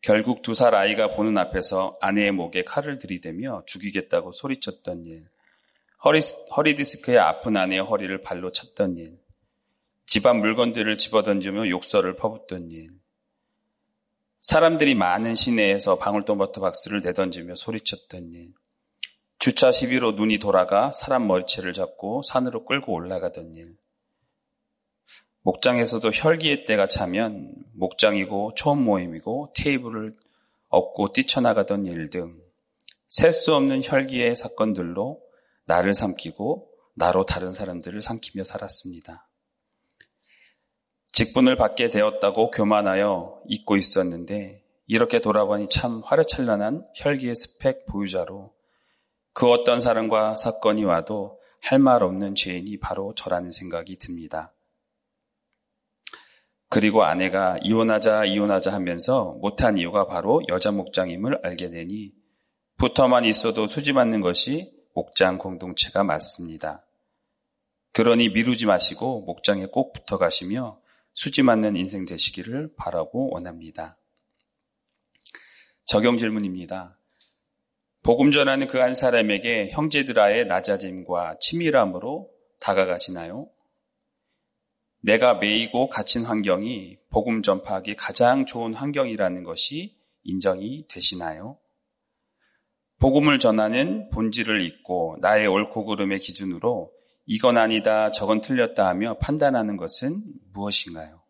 결국 0.00 0.42
두 0.42 0.54
살 0.54 0.74
아이가 0.74 1.14
보는 1.14 1.36
앞에서 1.38 1.98
아내의 2.00 2.32
목에 2.32 2.64
칼을 2.64 2.98
들이대며 2.98 3.64
죽이겠다고 3.66 4.32
소리쳤던 4.32 5.04
일, 5.06 5.24
허리, 6.04 6.20
허리 6.56 6.74
디스크에 6.76 7.18
아픈 7.18 7.56
아내의 7.56 7.82
허리를 7.82 8.22
발로 8.22 8.52
쳤던 8.52 8.96
일, 8.96 9.18
집안 10.06 10.38
물건들을 10.38 10.96
집어던지며 10.98 11.68
욕설을 11.68 12.16
퍼붓던 12.16 12.70
일, 12.70 12.90
사람들이 14.40 14.94
많은 14.94 15.34
시내에서 15.34 15.98
방울토마토 15.98 16.60
박스를 16.60 17.00
내던지며 17.00 17.56
소리쳤던 17.56 18.32
일, 18.32 18.52
주차 19.40 19.72
시비로 19.72 20.12
눈이 20.12 20.38
돌아가 20.38 20.92
사람 20.92 21.26
머리채를 21.26 21.72
잡고 21.72 22.22
산으로 22.22 22.64
끌고 22.64 22.92
올라가던 22.92 23.54
일. 23.54 23.76
목장에서도 25.42 26.10
혈기의 26.12 26.64
때가 26.66 26.88
차면 26.88 27.54
목장이고 27.74 28.52
초음 28.54 28.82
모임이고 28.84 29.52
테이블을 29.56 30.14
업고 30.68 31.12
뛰쳐나가던 31.12 31.86
일 31.86 32.10
등 32.10 32.48
셀 33.08 33.32
수 33.32 33.54
없는 33.54 33.80
혈기의 33.82 34.36
사건들로 34.36 35.20
나를 35.66 35.94
삼키고 35.94 36.68
나로 36.94 37.24
다른 37.24 37.52
사람들을 37.52 38.02
삼키며 38.02 38.44
살았습니다. 38.44 39.28
직분을 41.12 41.56
받게 41.56 41.88
되었다고 41.88 42.50
교만하여 42.50 43.42
잊고 43.46 43.76
있었는데 43.76 44.62
이렇게 44.86 45.20
돌아보니 45.20 45.68
참 45.70 46.02
화려찬란한 46.04 46.86
혈기의 46.96 47.34
스펙 47.34 47.86
보유자로 47.86 48.52
그 49.32 49.50
어떤 49.50 49.80
사람과 49.80 50.36
사건이 50.36 50.84
와도 50.84 51.38
할 51.62 51.78
말 51.78 52.02
없는 52.02 52.34
죄인이 52.34 52.78
바로 52.78 53.14
저라는 53.16 53.50
생각이 53.50 53.96
듭니다. 53.98 54.52
그리고 56.70 57.02
아내가 57.04 57.58
이혼하자 57.62 58.26
이혼하자 58.26 58.72
하면서 58.72 59.36
못한 59.40 59.78
이유가 59.78 60.06
바로 60.06 60.42
여자 60.48 60.70
목장임을 60.70 61.40
알게 61.42 61.70
되니 61.70 62.12
붙어만 62.76 63.24
있어도 63.24 63.66
수지 63.66 63.92
맞는 63.92 64.20
것이 64.20 64.72
목장 64.94 65.38
공동체가 65.38 66.04
맞습니다. 66.04 66.84
그러니 67.92 68.28
미루지 68.28 68.66
마시고 68.66 69.22
목장에 69.22 69.66
꼭 69.66 69.92
붙어 69.92 70.18
가시며 70.18 70.78
수지 71.14 71.42
맞는 71.42 71.74
인생 71.76 72.04
되시기를 72.04 72.74
바라고 72.76 73.30
원합니다. 73.32 73.96
적용 75.84 76.18
질문입니다. 76.18 76.96
복음 78.02 78.30
전하는 78.30 78.68
그 78.68 78.78
한 78.78 78.94
사람에게 78.94 79.70
형제들아의 79.72 80.46
낮아짐과 80.46 81.38
치밀함으로 81.40 82.30
다가가시나요? 82.60 83.48
내가 85.00 85.34
매이고 85.34 85.88
갇힌 85.88 86.24
환경이 86.24 86.98
복음 87.10 87.42
전파하기 87.42 87.96
가장 87.96 88.46
좋은 88.46 88.74
환경이라는 88.74 89.44
것이 89.44 89.96
인정이 90.24 90.86
되시나요? 90.88 91.58
복음을 92.98 93.38
전하는 93.38 94.10
본질을 94.10 94.64
잊고 94.66 95.16
나의 95.20 95.46
옳고 95.46 95.84
그름의 95.84 96.18
기준으로 96.18 96.90
이건 97.26 97.58
아니다, 97.58 98.10
저건 98.10 98.40
틀렸다 98.40 98.88
하며 98.88 99.18
판단하는 99.18 99.76
것은 99.76 100.22
무엇인가요? 100.52 101.20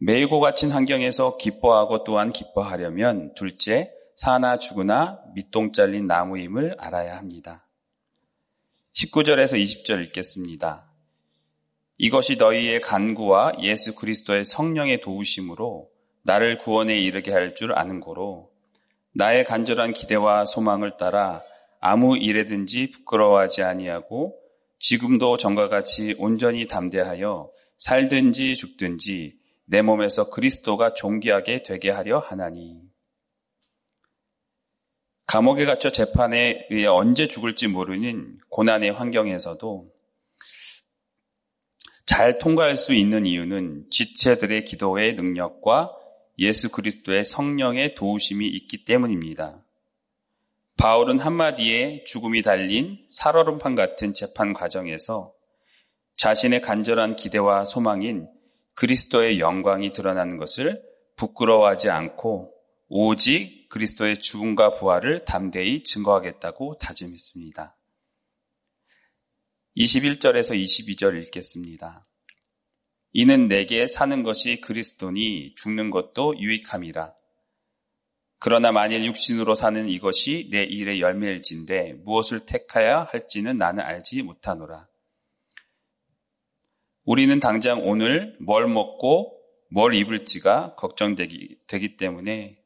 매이고 0.00 0.40
갇힌 0.40 0.70
환경에서 0.70 1.36
기뻐하고 1.38 2.04
또한 2.04 2.32
기뻐하려면 2.32 3.34
둘째, 3.34 3.92
사나 4.16 4.58
죽으나 4.58 5.20
밑동 5.34 5.72
잘린 5.72 6.06
나무임을 6.06 6.74
알아야 6.78 7.16
합니다. 7.16 7.67
19절에서 8.98 9.62
20절 9.62 10.04
읽겠습니다. 10.06 10.90
이것이 11.98 12.36
너희의 12.36 12.80
간구와 12.80 13.52
예수 13.62 13.94
그리스도의 13.94 14.44
성령의 14.44 15.00
도우심으로 15.00 15.88
나를 16.24 16.58
구원에 16.58 16.96
이르게 16.96 17.30
할 17.30 17.54
줄 17.54 17.72
아는 17.78 18.00
고로 18.00 18.50
나의 19.14 19.44
간절한 19.44 19.92
기대와 19.92 20.46
소망을 20.46 20.96
따라 20.96 21.42
아무 21.80 22.16
일에든지 22.16 22.90
부끄러워하지 22.90 23.62
아니하고 23.62 24.36
지금도 24.80 25.36
전과 25.36 25.68
같이 25.68 26.14
온전히 26.18 26.66
담대하여 26.66 27.50
살든지 27.78 28.56
죽든지 28.56 29.34
내 29.66 29.82
몸에서 29.82 30.28
그리스도가 30.30 30.94
존귀하게 30.94 31.62
되게 31.62 31.90
하려 31.90 32.18
하나니. 32.18 32.87
감옥에 35.28 35.66
갇혀 35.66 35.90
재판에 35.90 36.66
의해 36.70 36.86
언제 36.86 37.28
죽을지 37.28 37.68
모르는 37.68 38.38
고난의 38.48 38.92
환경에서도 38.92 39.92
잘 42.06 42.38
통과할 42.38 42.76
수 42.76 42.94
있는 42.94 43.26
이유는 43.26 43.90
지체들의 43.90 44.64
기도의 44.64 45.16
능력과 45.16 45.94
예수 46.38 46.70
그리스도의 46.70 47.26
성령의 47.26 47.94
도우심이 47.94 48.48
있기 48.48 48.86
때문입니다. 48.86 49.62
바울은 50.78 51.18
한마디에 51.18 52.04
죽음이 52.04 52.40
달린 52.40 52.98
살얼음판 53.10 53.74
같은 53.74 54.14
재판 54.14 54.54
과정에서 54.54 55.34
자신의 56.16 56.62
간절한 56.62 57.16
기대와 57.16 57.66
소망인 57.66 58.28
그리스도의 58.72 59.40
영광이 59.40 59.90
드러나는 59.90 60.38
것을 60.38 60.82
부끄러워하지 61.16 61.90
않고 61.90 62.57
오직 62.88 63.68
그리스도의 63.68 64.18
죽음과 64.20 64.72
부활을 64.72 65.24
담대히 65.26 65.84
증거하겠다고 65.84 66.78
다짐했습니다. 66.78 67.76
21절에서 69.76 70.60
22절 70.60 71.22
읽겠습니다. 71.24 72.06
이는 73.12 73.48
내게 73.48 73.86
사는 73.86 74.22
것이 74.22 74.60
그리스도니 74.60 75.54
죽는 75.54 75.90
것도 75.90 76.38
유익함이라. 76.38 77.14
그러나 78.38 78.72
만일 78.72 79.04
육신으로 79.04 79.54
사는 79.54 79.88
이것이 79.88 80.48
내 80.50 80.62
일의 80.62 81.00
열매일진데 81.00 81.94
무엇을 82.04 82.46
택하야 82.46 83.02
할지는 83.02 83.56
나는 83.56 83.82
알지 83.82 84.22
못하노라. 84.22 84.88
우리는 87.04 87.38
당장 87.40 87.86
오늘 87.86 88.36
뭘 88.40 88.68
먹고 88.68 89.38
뭘 89.70 89.94
입을지가 89.94 90.76
걱정되기 90.76 91.58
되기 91.66 91.96
때문에 91.96 92.57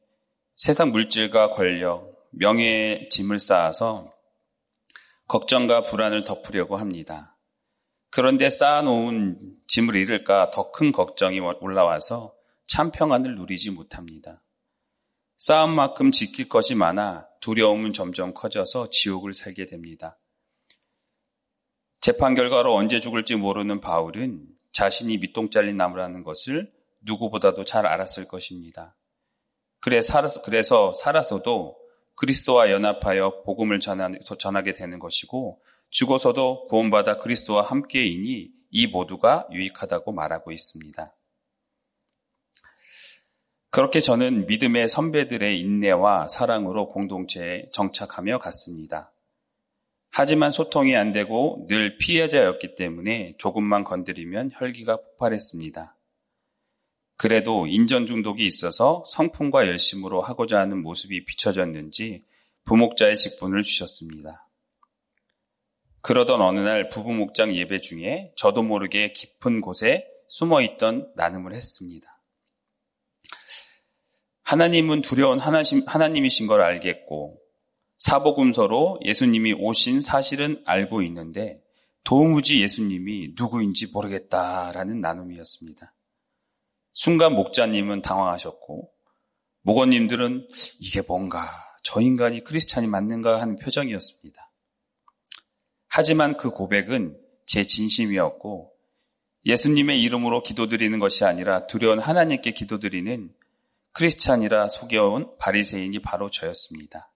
세상 0.55 0.91
물질과 0.91 1.53
권력, 1.53 2.13
명예의 2.31 3.09
짐을 3.09 3.39
쌓아서 3.39 4.13
걱정과 5.27 5.81
불안을 5.81 6.23
덮으려고 6.23 6.77
합니다. 6.77 7.37
그런데 8.09 8.49
쌓아놓은 8.49 9.55
짐을 9.67 9.95
잃을까 9.95 10.51
더 10.51 10.71
큰 10.71 10.91
걱정이 10.91 11.39
올라와서 11.39 12.33
참 12.67 12.91
평안을 12.91 13.35
누리지 13.35 13.71
못합니다. 13.71 14.43
쌓은 15.39 15.71
만큼 15.71 16.11
지킬 16.11 16.47
것이 16.47 16.75
많아 16.75 17.27
두려움은 17.41 17.93
점점 17.93 18.33
커져서 18.33 18.89
지옥을 18.89 19.33
살게 19.33 19.65
됩니다. 19.65 20.19
재판 21.99 22.35
결과로 22.35 22.75
언제 22.75 22.99
죽을지 22.99 23.35
모르는 23.35 23.81
바울은 23.81 24.47
자신이 24.71 25.17
밑동 25.17 25.49
잘린 25.49 25.77
나무라는 25.77 26.23
것을 26.23 26.71
누구보다도 27.01 27.65
잘 27.65 27.85
알았을 27.85 28.27
것입니다. 28.27 28.95
그래서 29.83 30.93
살아서도 30.93 31.77
그리스도와 32.15 32.71
연합하여 32.71 33.43
복음을 33.43 33.79
전하 33.79 34.61
게 34.61 34.71
되는 34.71 34.97
것이고 34.97 35.61
죽어서도 35.89 36.67
구원받아 36.67 37.17
그리스도와 37.17 37.63
함께이니 37.63 38.49
이 38.69 38.87
모두가 38.87 39.47
유익하다고 39.51 40.13
말하고 40.13 40.51
있습니다. 40.51 41.13
그렇게 43.71 43.99
저는 43.99 44.45
믿음의 44.47 44.87
선배들의 44.87 45.59
인내와 45.59 46.27
사랑으로 46.29 46.89
공동체에 46.89 47.65
정착하며 47.73 48.39
갔습니다. 48.39 49.11
하지만 50.11 50.51
소통이 50.51 50.95
안 50.95 51.11
되고 51.11 51.65
늘 51.67 51.97
피해자였기 51.97 52.75
때문에 52.75 53.35
조금만 53.37 53.83
건드리면 53.83 54.51
혈기가 54.53 54.97
폭발했습니다. 54.97 55.97
그래도 57.15 57.67
인전 57.67 58.07
중독이 58.07 58.45
있어서 58.45 59.03
성품과 59.07 59.67
열심으로 59.67 60.21
하고자 60.21 60.59
하는 60.59 60.81
모습이 60.81 61.25
비춰졌는지 61.25 62.23
부목자의 62.65 63.17
직분을 63.17 63.63
주셨습니다. 63.63 64.49
그러던 66.01 66.41
어느 66.41 66.59
날 66.59 66.89
부부목장 66.89 67.55
예배 67.55 67.79
중에 67.79 68.33
저도 68.35 68.61
모르게 68.61 69.13
깊은 69.13 69.61
곳에 69.61 70.05
숨어 70.27 70.61
있던 70.61 71.13
나눔을 71.15 71.53
했습니다. 71.53 72.07
하나님은 74.43 75.01
두려운 75.01 75.39
하나님이신 75.39 76.47
걸 76.47 76.61
알겠고 76.61 77.39
사복음서로 77.99 78.99
예수님이 79.05 79.53
오신 79.53 80.01
사실은 80.01 80.61
알고 80.65 81.03
있는데 81.03 81.61
도무지 82.03 82.61
예수님이 82.61 83.33
누구인지 83.37 83.87
모르겠다라는 83.93 84.99
나눔이었습니다. 84.99 85.92
순간 86.93 87.33
목자님은 87.33 88.01
당황하셨고 88.01 88.89
목원님들은 89.63 90.47
이게 90.79 91.01
뭔가 91.01 91.49
저 91.83 91.99
인간이 92.01 92.43
크리스찬이 92.43 92.87
맞는가 92.87 93.41
하는 93.41 93.57
표정이었습니다. 93.57 94.51
하지만 95.89 96.37
그 96.37 96.49
고백은 96.49 97.19
제 97.45 97.65
진심이었고 97.65 98.71
예수님의 99.45 100.01
이름으로 100.01 100.41
기도드리는 100.41 100.97
것이 100.99 101.25
아니라 101.25 101.67
두려운 101.67 101.99
하나님께 101.99 102.51
기도드리는 102.51 103.33
크리스찬이라 103.91 104.69
속여온 104.69 105.37
바리새인이 105.39 105.99
바로 105.99 106.29
저였습니다. 106.29 107.11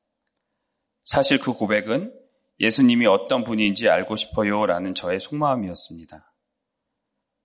사실 1.05 1.39
그 1.39 1.53
고백은 1.53 2.13
예수님이 2.59 3.05
어떤 3.05 3.43
분인지 3.43 3.87
알고 3.89 4.15
싶어요 4.15 4.65
라는 4.65 4.93
저의 4.93 5.19
속마음이었습니다. 5.21 6.33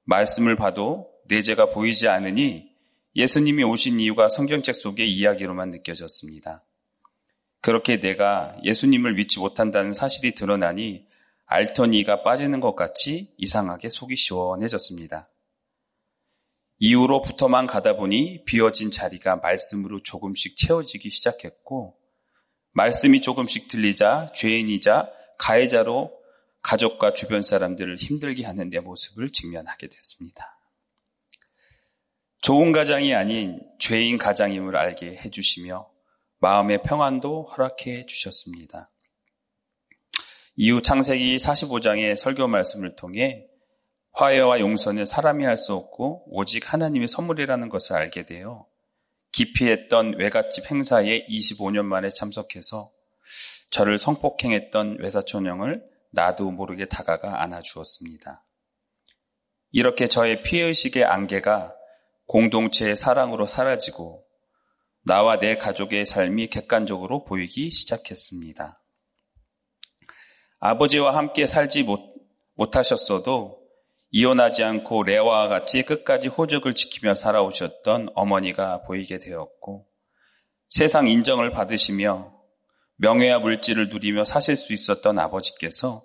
말씀을 0.05 0.57
봐도 0.57 1.12
내 1.29 1.43
죄가 1.43 1.71
보이지 1.71 2.09
않으니 2.09 2.71
예수님이 3.15 3.65
오신 3.65 4.01
이유가 4.01 4.29
성경책 4.29 4.75
속의 4.75 5.13
이야기로만 5.13 5.71
느껴졌습니다. 5.71 6.65
그렇게 7.61 8.01
내가 8.01 8.57
예수님을 8.65 9.15
믿지 9.15 9.39
못한다는 9.39 9.93
사실이 9.93 10.35
드러나니 10.35 11.07
알터니가 11.47 12.23
빠지는 12.23 12.61
것 12.61 12.75
같이 12.75 13.33
이상하게 13.37 13.91
속이 13.91 14.17
시원해졌습니다. 14.17 15.29
이후로부터만 16.79 17.69
가다 17.69 17.97
보니 17.97 18.45
비어진 18.45 18.91
자리가 18.91 19.37
말씀으로 19.37 20.03
조금씩 20.03 20.57
채워지기 20.57 21.11
시작했고, 21.11 21.97
말씀이 22.73 23.21
조금씩 23.21 23.69
들리자 23.69 24.33
죄인이자 24.35 25.09
가해자로 25.39 26.11
가족과 26.63 27.13
주변 27.13 27.43
사람들을 27.43 27.97
힘들게 27.97 28.45
하는 28.45 28.71
내 28.71 28.81
모습을 28.81 29.31
직면하게 29.31 29.89
됐습니다. 29.89 30.52
좋은 32.43 32.73
가장이 32.73 33.15
아닌 33.15 33.61
죄인 33.79 34.19
가장임을 34.19 34.77
알게 34.77 35.17
해주시며 35.25 35.89
마음의 36.41 36.83
평안도 36.83 37.45
허락해 37.45 38.07
주셨습니다. 38.07 38.91
이후 40.57 40.83
창세기 40.83 41.37
45장의 41.37 42.17
설교 42.17 42.49
말씀을 42.49 42.97
통해 42.97 43.47
화해와 44.15 44.59
용서는 44.59 45.07
사람이 45.07 45.45
할 45.45 45.57
수 45.57 45.73
없고 45.73 46.25
오직 46.37 46.73
하나님의 46.73 47.07
선물이라는 47.07 47.69
것을 47.69 47.95
알게 47.95 48.27
되어 48.27 48.67
기피했던 49.31 50.19
외갓집 50.19 50.69
행사에 50.69 51.25
25년 51.29 51.85
만에 51.85 52.11
참석해서 52.11 52.91
저를 53.71 53.99
성폭행했던 53.99 54.99
외사촌형을 54.99 55.81
나도 56.11 56.51
모르게 56.51 56.87
다가가 56.87 57.41
안아주었습니다. 57.41 58.45
이렇게 59.71 60.09
저의 60.09 60.43
피해의식의 60.43 61.05
안개가 61.05 61.77
공동체의 62.33 62.97
사랑으로 62.97 63.47
사라지고 63.47 64.25
나와 65.05 65.38
내 65.38 65.57
가족의 65.57 66.07
삶이 66.07 66.47
객관적으로 66.47 67.25
보이기 67.25 67.71
시작했습니다. 67.71 68.81
아버지와 70.59 71.14
함께 71.14 71.45
살지 71.45 71.83
못, 71.83 72.01
못하셨어도 72.55 73.61
이혼하지 74.12 74.64
않고 74.64 75.03
레와와 75.03 75.49
같이 75.49 75.83
끝까지 75.83 76.29
호적을 76.29 76.75
지키며 76.75 77.16
살아오셨던 77.16 78.12
어머니가 78.14 78.81
보이게 78.83 79.18
되었고 79.18 79.87
세상 80.71 81.09
인정을 81.09 81.51
받으시며 81.51 82.33
명예와 82.97 83.40
물질을 83.40 83.90
누리며 83.90 84.25
사실 84.25 84.57
수 84.57 84.73
있었던 84.73 85.18
아버지께서 85.18 86.03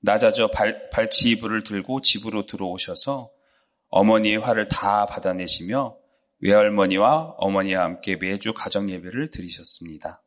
낮아져 0.00 0.48
발, 0.48 0.88
발치 0.88 1.28
이불을 1.28 1.64
들고 1.64 2.00
집으로 2.00 2.46
들어오셔서 2.46 3.30
어머니의 3.88 4.38
화를 4.38 4.68
다 4.68 5.06
받아내시며 5.06 5.96
외할머니와 6.40 7.34
어머니와 7.38 7.82
함께 7.82 8.16
매주 8.16 8.52
가정 8.54 8.90
예배를 8.90 9.30
드리셨습니다. 9.30 10.22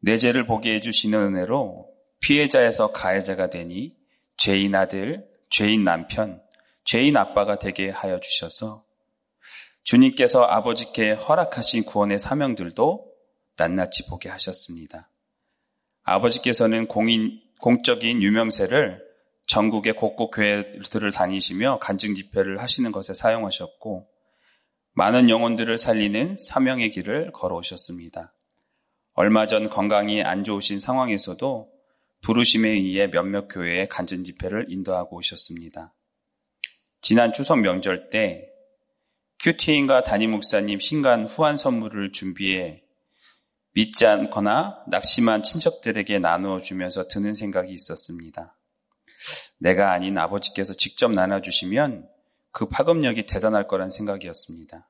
내 0.00 0.18
죄를 0.18 0.46
보게 0.46 0.74
해주시는 0.74 1.18
은혜로 1.18 1.88
피해자에서 2.20 2.92
가해자가 2.92 3.50
되니 3.50 3.96
죄인 4.36 4.74
아들, 4.74 5.26
죄인 5.48 5.84
남편, 5.84 6.42
죄인 6.84 7.16
아빠가 7.16 7.58
되게 7.58 7.88
하여 7.88 8.20
주셔서 8.20 8.84
주님께서 9.84 10.42
아버지께 10.42 11.12
허락하신 11.12 11.84
구원의 11.84 12.18
사명들도 12.18 13.12
낱낱이 13.56 14.08
보게 14.08 14.28
하셨습니다. 14.28 15.10
아버지께서는 16.02 16.88
공인, 16.88 17.40
공적인 17.60 18.22
유명세를 18.22 19.03
전국의 19.46 19.94
곳곳 19.94 20.30
교회들을 20.30 21.12
다니시며 21.12 21.78
간증 21.80 22.14
집회를 22.14 22.60
하시는 22.60 22.90
것에 22.92 23.14
사용하셨고 23.14 24.08
많은 24.94 25.28
영혼들을 25.28 25.76
살리는 25.76 26.38
사명의 26.40 26.90
길을 26.90 27.32
걸어오셨습니다. 27.32 28.32
얼마 29.14 29.46
전 29.46 29.68
건강이 29.68 30.22
안 30.22 30.44
좋으신 30.44 30.78
상황에서도 30.78 31.68
부르심에 32.22 32.70
의해 32.70 33.08
몇몇 33.08 33.48
교회에 33.48 33.86
간증 33.86 34.24
집회를 34.24 34.66
인도하고 34.70 35.16
오셨습니다. 35.16 35.94
지난 37.02 37.32
추석 37.32 37.60
명절 37.60 38.08
때 38.08 38.48
큐티인과 39.40 40.04
담임 40.04 40.30
목사님 40.30 40.80
신간 40.80 41.26
후한 41.26 41.56
선물을 41.56 42.12
준비해 42.12 42.82
믿지 43.74 44.06
않거나 44.06 44.84
낙심한 44.88 45.42
친척들에게 45.42 46.18
나누어 46.20 46.60
주면서 46.60 47.08
드는 47.08 47.34
생각이 47.34 47.72
있었습니다. 47.72 48.56
내가 49.58 49.92
아닌 49.92 50.18
아버지께서 50.18 50.74
직접 50.74 51.10
나눠주시면 51.12 52.08
그 52.50 52.68
파급력이 52.68 53.26
대단할 53.26 53.66
거란 53.66 53.90
생각이었습니다. 53.90 54.88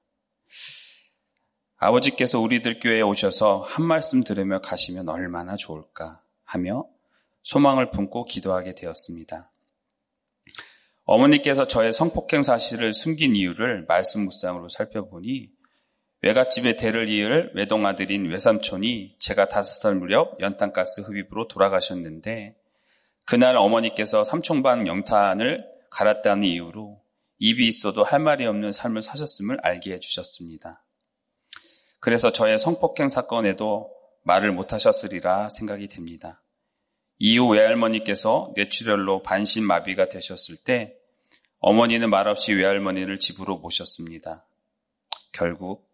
아버지께서 1.76 2.40
우리들 2.40 2.80
교회에 2.80 3.02
오셔서 3.02 3.60
한 3.60 3.84
말씀 3.84 4.22
들으며 4.22 4.60
가시면 4.60 5.08
얼마나 5.08 5.56
좋을까 5.56 6.22
하며 6.44 6.86
소망을 7.42 7.90
품고 7.90 8.24
기도하게 8.24 8.74
되었습니다. 8.74 9.50
어머니께서 11.04 11.66
저의 11.66 11.92
성폭행 11.92 12.42
사실을 12.42 12.94
숨긴 12.94 13.36
이유를 13.36 13.84
말씀 13.86 14.24
묵상으로 14.24 14.70
살펴보니 14.70 15.50
외갓집에 16.22 16.76
대를 16.76 17.10
이을 17.10 17.52
외동아들인 17.54 18.30
외삼촌이 18.30 19.16
제가 19.18 19.48
다섯 19.48 19.80
살 19.80 19.94
무렵 19.94 20.40
연탄가스 20.40 21.02
흡입으로 21.02 21.48
돌아가셨는데 21.48 22.56
그날 23.24 23.56
어머니께서 23.56 24.24
삼총반 24.24 24.86
영탄을 24.86 25.64
갈았다는 25.90 26.44
이유로 26.44 27.00
입이 27.38 27.66
있어도 27.66 28.04
할 28.04 28.20
말이 28.20 28.46
없는 28.46 28.72
삶을 28.72 29.02
사셨음을 29.02 29.58
알게 29.62 29.92
해주셨습니다. 29.94 30.84
그래서 32.00 32.32
저의 32.32 32.58
성폭행 32.58 33.08
사건에도 33.08 33.90
말을 34.24 34.52
못하셨으리라 34.52 35.48
생각이 35.48 35.88
됩니다. 35.88 36.42
이후 37.18 37.48
외할머니께서 37.48 38.52
뇌출혈로 38.56 39.22
반신마비가 39.22 40.08
되셨을 40.08 40.56
때 40.64 40.94
어머니는 41.60 42.10
말없이 42.10 42.52
외할머니를 42.52 43.18
집으로 43.20 43.58
모셨습니다. 43.58 44.46
결국 45.32 45.90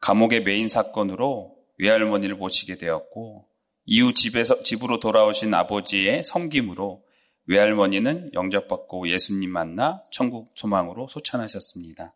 감옥의 0.00 0.42
메인 0.42 0.66
사건으로 0.66 1.56
외할머니를 1.78 2.34
모시게 2.34 2.76
되었고 2.76 3.46
이후 3.90 4.12
집에서 4.12 4.62
집으로 4.62 5.00
돌아오신 5.00 5.54
아버지의 5.54 6.22
섬김으로 6.22 7.02
외할머니는 7.46 8.32
영접받고 8.34 9.08
예수님 9.08 9.50
만나 9.50 10.02
천국 10.12 10.52
소망으로 10.56 11.08
소찬하셨습니다. 11.08 12.14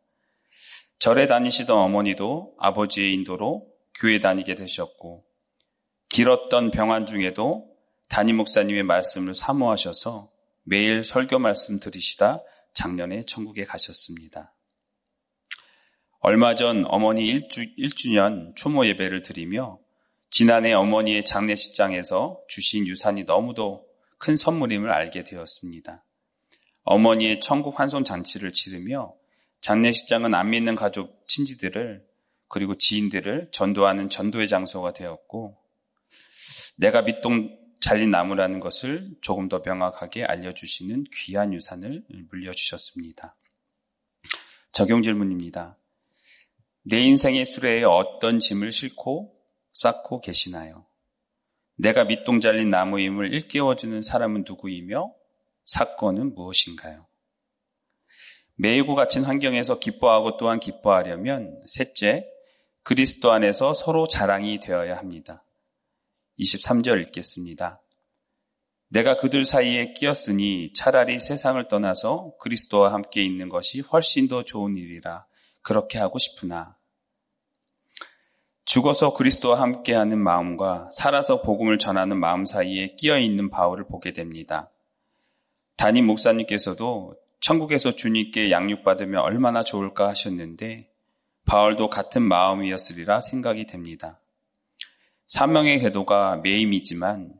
절에 0.98 1.24
다니시던 1.24 1.74
어머니도 1.74 2.56
아버지의 2.58 3.14
인도로 3.14 3.66
교회 3.98 4.18
다니게 4.18 4.54
되셨고 4.54 5.24
길었던 6.10 6.72
병환 6.72 7.06
중에도 7.06 7.66
담임 8.10 8.36
목사님의 8.36 8.82
말씀을 8.82 9.34
사모하셔서 9.34 10.30
매일 10.64 11.02
설교 11.02 11.38
말씀 11.38 11.80
들으시다 11.80 12.42
작년에 12.74 13.24
천국에 13.24 13.64
가셨습니다. 13.64 14.54
얼마 16.20 16.54
전 16.54 16.84
어머니 16.86 17.32
1주, 17.32 17.78
1주년 17.78 18.54
초모 18.56 18.86
예배를 18.86 19.22
드리며 19.22 19.78
지난해 20.32 20.72
어머니의 20.72 21.26
장례식장에서 21.26 22.40
주신 22.48 22.86
유산이 22.86 23.24
너무도 23.24 23.86
큰 24.16 24.34
선물임을 24.34 24.90
알게 24.90 25.24
되었습니다. 25.24 26.02
어머니의 26.84 27.38
천국 27.40 27.78
환송 27.78 28.02
잔치를 28.02 28.54
치르며 28.54 29.12
장례식장은 29.60 30.34
안 30.34 30.48
믿는 30.48 30.74
가족 30.74 31.28
친지들을 31.28 32.02
그리고 32.48 32.76
지인들을 32.76 33.50
전도하는 33.52 34.08
전도의 34.08 34.48
장소가 34.48 34.94
되었고 34.94 35.58
내가 36.76 37.02
밑동 37.02 37.58
잘린 37.80 38.10
나무라는 38.10 38.58
것을 38.58 39.10
조금 39.20 39.50
더 39.50 39.60
명확하게 39.62 40.24
알려주시는 40.24 41.04
귀한 41.12 41.52
유산을 41.52 42.04
물려주셨습니다. 42.30 43.36
적용 44.72 45.02
질문입니다. 45.02 45.76
내 46.84 47.00
인생의 47.00 47.44
수레에 47.44 47.82
어떤 47.84 48.38
짐을 48.38 48.72
싣고 48.72 49.41
쌓고 49.74 50.20
계시나요? 50.20 50.86
내가 51.76 52.04
밑동 52.04 52.40
잘린 52.40 52.70
나무임을 52.70 53.32
일깨워주는 53.32 54.02
사람은 54.02 54.44
누구이며 54.46 55.12
사건은 55.64 56.34
무엇인가요? 56.34 57.06
매이고 58.56 58.94
갇힌 58.94 59.24
환경에서 59.24 59.78
기뻐하고 59.78 60.36
또한 60.36 60.60
기뻐하려면 60.60 61.62
셋째, 61.66 62.26
그리스도 62.82 63.32
안에서 63.32 63.74
서로 63.74 64.06
자랑이 64.06 64.60
되어야 64.60 64.96
합니다. 64.96 65.44
23절 66.38 67.00
읽겠습니다. 67.06 67.80
내가 68.88 69.16
그들 69.16 69.44
사이에 69.44 69.94
끼었으니 69.94 70.72
차라리 70.74 71.18
세상을 71.18 71.66
떠나서 71.68 72.34
그리스도와 72.40 72.92
함께 72.92 73.24
있는 73.24 73.48
것이 73.48 73.80
훨씬 73.80 74.28
더 74.28 74.44
좋은 74.44 74.76
일이라 74.76 75.26
그렇게 75.62 75.98
하고 75.98 76.18
싶으나 76.18 76.76
죽어서 78.64 79.12
그리스도와 79.14 79.60
함께하는 79.60 80.18
마음과 80.18 80.90
살아서 80.92 81.42
복음을 81.42 81.78
전하는 81.78 82.18
마음 82.18 82.46
사이에 82.46 82.94
끼어 82.96 83.18
있는 83.18 83.50
바울을 83.50 83.84
보게 83.88 84.12
됩니다. 84.12 84.70
담임 85.76 86.06
목사님께서도 86.06 87.16
천국에서 87.40 87.96
주님께 87.96 88.50
양육받으면 88.50 89.20
얼마나 89.20 89.62
좋을까 89.62 90.08
하셨는데 90.08 90.88
바울도 91.44 91.90
같은 91.90 92.22
마음이었으리라 92.22 93.20
생각이 93.20 93.66
됩니다. 93.66 94.20
사명의 95.26 95.80
궤도가 95.80 96.36
매임이지만 96.36 97.32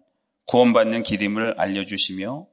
구원받는 0.46 1.04
기림을 1.04 1.54
알려주시며 1.61 2.46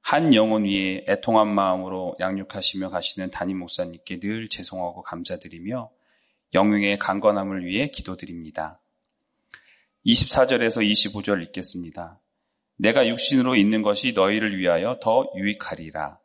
한 0.00 0.34
영혼 0.34 0.64
위에 0.64 1.04
애통한 1.08 1.54
마음으로 1.54 2.16
양육하시며 2.18 2.90
가시는 2.90 3.30
담임 3.30 3.58
목사님께 3.60 4.18
늘 4.18 4.48
죄송하고 4.48 5.02
감사드리며 5.02 5.88
영웅의 6.54 6.98
강건함을 6.98 7.64
위해 7.64 7.88
기도드립니다. 7.88 8.80
24절에서 10.06 10.82
25절 10.82 11.42
읽겠습니다. 11.44 12.20
내가 12.76 13.06
육신으로 13.06 13.54
있는 13.56 13.82
것이 13.82 14.12
너희를 14.12 14.58
위하여 14.58 14.98
더 15.02 15.30
유익하리라. 15.36 16.18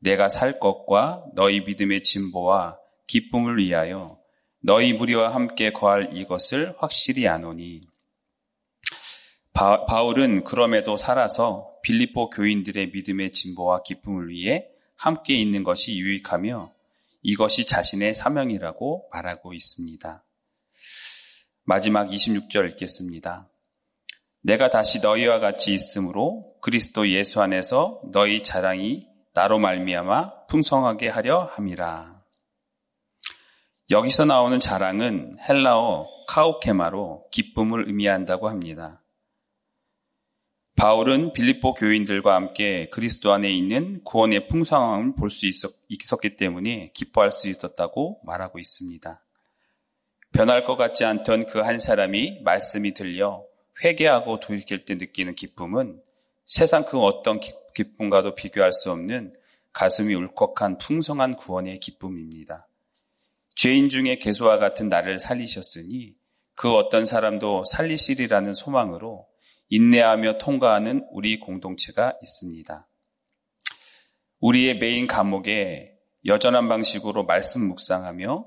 내가 0.00 0.28
살 0.28 0.58
것과 0.58 1.24
너희 1.34 1.60
믿음의 1.60 2.02
진보와 2.02 2.78
기쁨을 3.06 3.58
위하여 3.58 4.18
너희 4.62 4.92
무리와 4.92 5.34
함께 5.34 5.72
거할 5.72 6.16
이것을 6.16 6.74
확실히 6.78 7.26
아노니 7.26 7.82
바, 9.52 9.84
바울은 9.86 10.44
그럼에도 10.44 10.96
살아서 10.96 11.70
빌립보 11.82 12.30
교인들의 12.30 12.90
믿음의 12.92 13.32
진보와 13.32 13.82
기쁨을 13.82 14.28
위해 14.28 14.66
함께 14.96 15.34
있는 15.34 15.64
것이 15.64 15.96
유익하며 15.98 16.72
이것이 17.22 17.66
자신의 17.66 18.14
사명이라고 18.14 19.08
말하고 19.12 19.52
있습니다. 19.54 20.24
마지막 21.64 22.08
26절 22.08 22.70
읽겠습니다. 22.70 23.48
내가 24.42 24.70
다시 24.70 25.00
너희와 25.00 25.38
같이 25.38 25.74
있으므로 25.74 26.54
그리스도 26.62 27.10
예수 27.10 27.40
안에서 27.40 28.00
너희 28.12 28.42
자랑이 28.42 29.06
나로 29.34 29.58
말미암아 29.58 30.46
풍성하게 30.46 31.08
하려 31.08 31.44
함이라. 31.44 32.20
여기서 33.90 34.24
나오는 34.24 34.58
자랑은 34.58 35.38
헬라어 35.48 36.06
카오케마로 36.28 37.28
기쁨을 37.30 37.88
의미한다고 37.88 38.48
합니다. 38.48 39.02
바울은 40.80 41.34
빌립보 41.34 41.74
교인들과 41.74 42.34
함께 42.34 42.88
그리스도 42.88 43.34
안에 43.34 43.50
있는 43.50 44.02
구원의 44.02 44.48
풍성함을 44.48 45.14
볼 45.14 45.28
수 45.28 45.46
있었기 45.46 46.36
때문에 46.36 46.92
기뻐할 46.94 47.32
수 47.32 47.50
있었다고 47.50 48.22
말하고 48.24 48.58
있습니다. 48.58 49.22
변할 50.32 50.64
것 50.64 50.76
같지 50.76 51.04
않던 51.04 51.44
그 51.44 51.60
한 51.60 51.78
사람이 51.78 52.40
말씀이 52.44 52.94
들려 52.94 53.44
회개하고 53.84 54.40
돌이킬 54.40 54.86
때 54.86 54.94
느끼는 54.94 55.34
기쁨은 55.34 56.00
세상 56.46 56.86
그 56.86 56.98
어떤 56.98 57.40
기쁨과도 57.74 58.34
비교할 58.34 58.72
수 58.72 58.90
없는 58.90 59.34
가슴이 59.74 60.14
울컥한 60.14 60.78
풍성한 60.78 61.36
구원의 61.36 61.80
기쁨입니다. 61.80 62.66
죄인 63.54 63.90
중에 63.90 64.16
개수와 64.16 64.56
같은 64.56 64.88
나를 64.88 65.18
살리셨으니 65.18 66.14
그 66.54 66.70
어떤 66.70 67.04
사람도 67.04 67.64
살리시리라는 67.64 68.54
소망으로 68.54 69.29
인내하며 69.70 70.38
통과하는 70.38 71.06
우리 71.10 71.40
공동체가 71.40 72.14
있습니다. 72.22 72.86
우리의 74.40 74.78
메인 74.78 75.06
감옥에 75.06 75.92
여전한 76.26 76.68
방식으로 76.68 77.24
말씀 77.24 77.66
묵상하며 77.66 78.46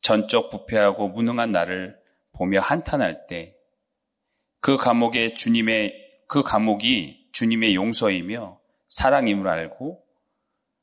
전적 0.00 0.50
부패하고 0.50 1.08
무능한 1.08 1.52
나를 1.52 1.96
보며 2.32 2.60
한탄할 2.60 3.26
때 3.28 3.56
그 4.62 4.76
감옥에 4.76 5.34
주님의 5.34 5.92
그 6.28 6.44
감옥이 6.44 7.30
주님의 7.32 7.74
용서이며 7.74 8.60
사랑임을 8.88 9.48
알고 9.48 10.04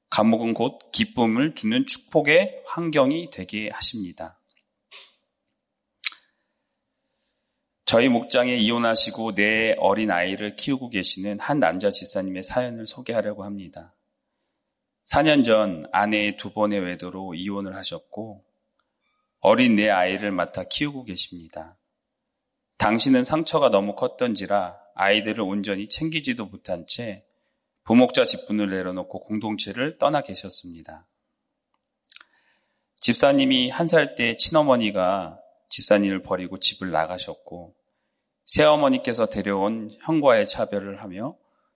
감옥은 0.10 0.54
곧 0.54 0.92
기쁨을 0.92 1.56
주는 1.56 1.86
축복의 1.86 2.64
환경이 2.66 3.30
되게 3.32 3.70
하십니다. 3.72 4.39
저희 7.90 8.08
목장에 8.08 8.54
이혼하시고 8.54 9.34
내 9.34 9.74
어린 9.80 10.12
아이를 10.12 10.56
키우고 10.56 10.92
계시는 10.92 11.40
한 11.40 11.60
남자 11.60 11.90
지사님의 11.90 12.44
사연을 12.44 12.86
소개하려고 12.86 13.44
합니다. 13.44 13.96
4년 15.12 15.44
전 15.44 15.88
아내의 15.92 16.38
두 16.38 16.54
번의 16.54 16.82
외도로 16.82 17.34
이혼을 17.34 17.76
하셨고 17.76 18.46
어린 19.40 19.76
내 19.76 19.90
아이를 19.90 20.32
맡아 20.32 20.66
키우고 20.66 21.06
계십니다. 21.06 21.80
당신은 22.78 23.24
상처가 23.24 23.70
너무 23.70 23.96
컸던지라 23.96 24.78
아이들을 24.94 25.42
온전히 25.42 25.90
챙기지도 25.90 26.46
못한 26.46 26.86
채 26.88 27.26
부목자 27.86 28.24
직분을 28.24 28.70
내려놓고 28.70 29.22
공동체를 29.22 29.98
떠나 29.98 30.22
계셨습니다. 30.22 31.08
집사님이 33.00 33.72
한 33.72 33.88
살 33.88 34.14
때 34.14 34.38
친어머니가 34.38 35.40
집사님을 35.70 36.22
버리고 36.22 36.60
집을 36.60 36.92
나가셨고 36.92 37.79
새어머니께서 38.50 39.28
데려온 39.28 39.96
형과의 40.02 40.48
차별을 40.48 41.04
하며 41.04 41.36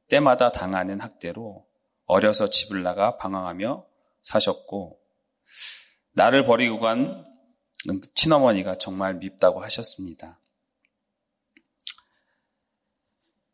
때마다 0.09 0.51
당하는 0.51 0.99
학대로 1.01 1.67
어려서 2.05 2.49
집을 2.49 2.81
나가 2.81 3.15
방황하며 3.17 3.85
사셨고 4.23 4.99
나를 6.13 6.45
버리고 6.45 6.79
간 6.79 7.25
친어머니가 8.15 8.79
정말 8.79 9.13
밉다고 9.15 9.61
하셨습니다. 9.61 10.39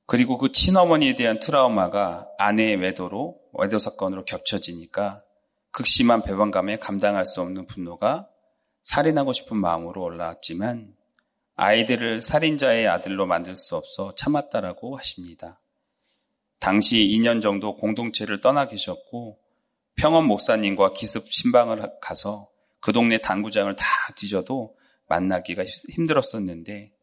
그리고 0.06 0.38
그 0.38 0.54
친어머니에 0.54 1.16
대한 1.16 1.40
트라우마가 1.40 2.30
아내의 2.38 2.78
외도로 2.78 3.38
외도 3.54 3.80
사건으로 3.80 4.24
겹쳐지니까 4.24 5.24
극심한 5.72 6.24
배반감에 6.24 6.78
감당할 6.78 7.26
수 7.26 7.42
없는 7.42 7.68
분노가 7.68 8.30
살인하고 8.84 9.34
싶은 9.34 9.58
마음으로 9.58 10.02
올라왔지만 10.02 10.96
아이들을 11.62 12.22
살인자의 12.22 12.88
아들로 12.88 13.26
만들 13.26 13.54
수 13.54 13.76
없어 13.76 14.16
참았다라고 14.16 14.98
하십니다. 14.98 15.60
당시 16.58 16.96
2년 16.96 17.42
정도 17.42 17.76
공동체를 17.76 18.40
떠나 18.40 18.68
계셨고 18.68 19.38
평원 19.96 20.26
목사님과 20.26 20.94
기습 20.94 21.30
신방을 21.30 22.00
가서 22.00 22.50
그 22.80 22.94
동네 22.94 23.20
당구장을 23.20 23.76
다 23.76 23.86
뒤져도 24.16 24.78
만나기가 25.10 25.66
힘들었었는데 25.90 26.94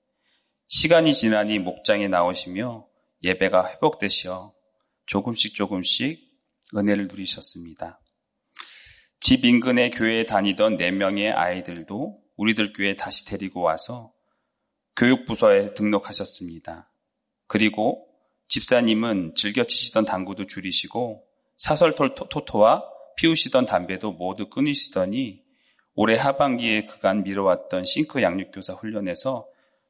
시간이 0.69 1.12
지나니 1.12 1.59
목장에 1.59 2.09
나오시며 2.09 2.87
예배가 3.25 3.73
회복되시어 3.73 4.55
조금씩 5.05 5.55
조금씩 5.55 6.19
은혜를 6.75 7.09
누리셨습니다. 7.09 8.01
집 9.21 9.45
인근의 9.45 9.90
교회에 9.90 10.25
다니던 10.25 10.79
4명의 10.79 11.37
아이들도 11.37 12.19
우리들 12.37 12.73
교회에 12.73 12.97
다시 12.97 13.27
데리고 13.27 13.61
와서 13.61 14.15
교육부서에 14.96 15.74
등록하셨습니다. 15.74 16.90
그리고 17.46 18.06
집사님은 18.48 19.35
즐겨 19.35 19.64
치시던 19.64 20.04
당구도 20.04 20.46
줄이시고 20.46 21.24
사설톨 21.59 22.14
토토와 22.14 22.85
피우시던 23.16 23.66
담배도 23.66 24.12
모두 24.12 24.48
끊으시더니 24.48 25.42
올해 25.94 26.16
하반기에 26.16 26.85
그간 26.85 27.22
미뤄왔던 27.22 27.85
싱크 27.85 28.22
양육교사 28.22 28.74
훈련에서 28.74 29.46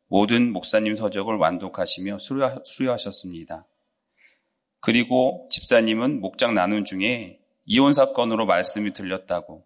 모든 0.08 0.52
목사님 0.52 0.96
서적을 0.96 1.36
완독하시며 1.36 2.18
수료하셨습니다. 2.64 3.66
그리고 4.80 5.48
집사님은 5.50 6.20
목장 6.20 6.54
나눈 6.54 6.84
중에 6.84 7.40
이혼 7.64 7.92
사건으로 7.92 8.46
말씀이 8.46 8.92
들렸다고 8.92 9.64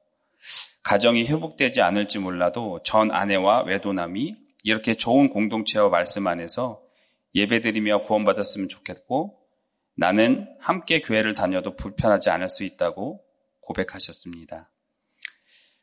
가정이 0.83 1.27
회복되지 1.27 1.83
않을지 1.83 2.19
몰라도 2.19 2.81
전 2.83 3.11
아내와 3.11 3.65
외도남이 3.65 4.37
이렇게 4.63 4.95
좋은 4.95 5.31
공동체와 5.31 5.89
말씀 5.89 6.27
안에서 6.27 6.83
예배드리며 7.35 8.05
구원받았으면 8.05 8.69
좋겠고 8.69 9.39
나는 9.97 10.49
함께 10.61 11.01
교회를 11.01 11.35
다녀도 11.35 11.77
불편하지 11.77 12.31
않을 12.31 12.49
수 12.49 12.65
있다고 12.65 13.23
고백하셨습니다. 13.61 14.71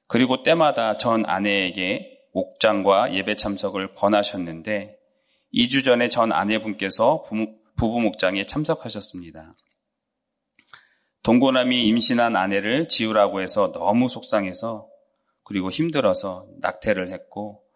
그리고 0.07 0.43
때마다 0.43 0.97
전 0.97 1.25
아내에게 1.25 2.17
목장과 2.33 3.13
예배 3.13 3.35
참석을 3.35 3.95
권하셨는데 3.95 4.97
2주 5.53 5.83
전에 5.83 6.09
전 6.09 6.31
아내분께서 6.31 7.25
부부 7.75 7.99
목장에 7.99 8.45
참석하셨습니다. 8.45 9.55
동고남이 11.23 11.85
임신한 11.87 12.35
아내를 12.35 12.87
지우라고 12.87 13.41
해서 13.41 13.71
너무 13.71 14.07
속상해서 14.07 14.87
그리고 15.43 15.69
힘들어서 15.69 16.47
낙태를 16.59 17.11
했고 17.11 17.66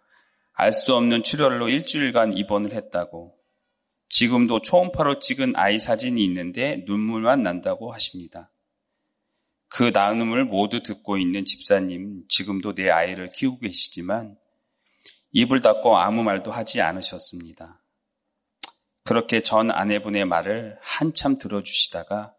알 0.53 0.71
수 0.71 0.93
없는 0.93 1.23
출혈로 1.23 1.69
일주일간 1.69 2.37
입원을 2.37 2.73
했다고 2.73 3.37
지금도 4.09 4.61
초음파로 4.61 5.19
찍은 5.19 5.55
아이 5.55 5.79
사진이 5.79 6.23
있는데 6.25 6.83
눈물만 6.85 7.43
난다고 7.43 7.93
하십니다. 7.93 8.51
그 9.69 9.91
나눔을 9.93 10.43
모두 10.43 10.81
듣고 10.83 11.17
있는 11.17 11.45
집사님, 11.45 12.25
지금도 12.27 12.75
내 12.75 12.89
아이를 12.89 13.29
키우고 13.29 13.59
계시지만 13.59 14.35
입을 15.31 15.61
닫고 15.61 15.97
아무 15.97 16.23
말도 16.23 16.51
하지 16.51 16.81
않으셨습니다. 16.81 17.81
그렇게 19.05 19.41
전 19.41 19.71
아내분의 19.71 20.25
말을 20.25 20.77
한참 20.81 21.37
들어주시다가 21.37 22.33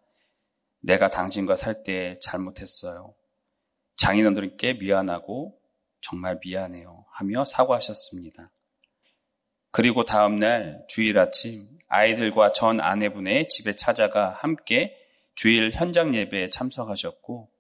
내가 0.83 1.09
당신과 1.09 1.57
살 1.57 1.83
때 1.85 2.19
잘못했어요. 2.21 3.15
장인어른께 3.97 4.75
미안하고 4.75 5.59
정말 6.03 6.39
미안해요 6.45 7.07
하며 7.13 7.45
사과하셨습니다. 7.45 8.51
그리고 9.71 10.05
다음날 10.05 10.85
주일 10.89 11.19
아침 11.19 11.67
아이들과 11.89 12.53
전 12.53 12.81
아내분의 12.81 13.49
집에 13.49 13.75
찾아가 13.75 14.31
함께 14.31 14.95
주일 15.35 15.71
현장 15.73 16.15
예배에 16.15 16.51
참석하셨고 16.51 17.51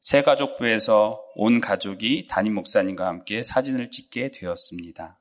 새가족부에서 0.00 1.20
온 1.34 1.60
가족이 1.60 2.28
담임 2.28 2.54
목사님과 2.54 3.06
함께 3.06 3.42
사진을 3.42 3.90
찍게 3.90 4.30
되었습니다. 4.30 5.18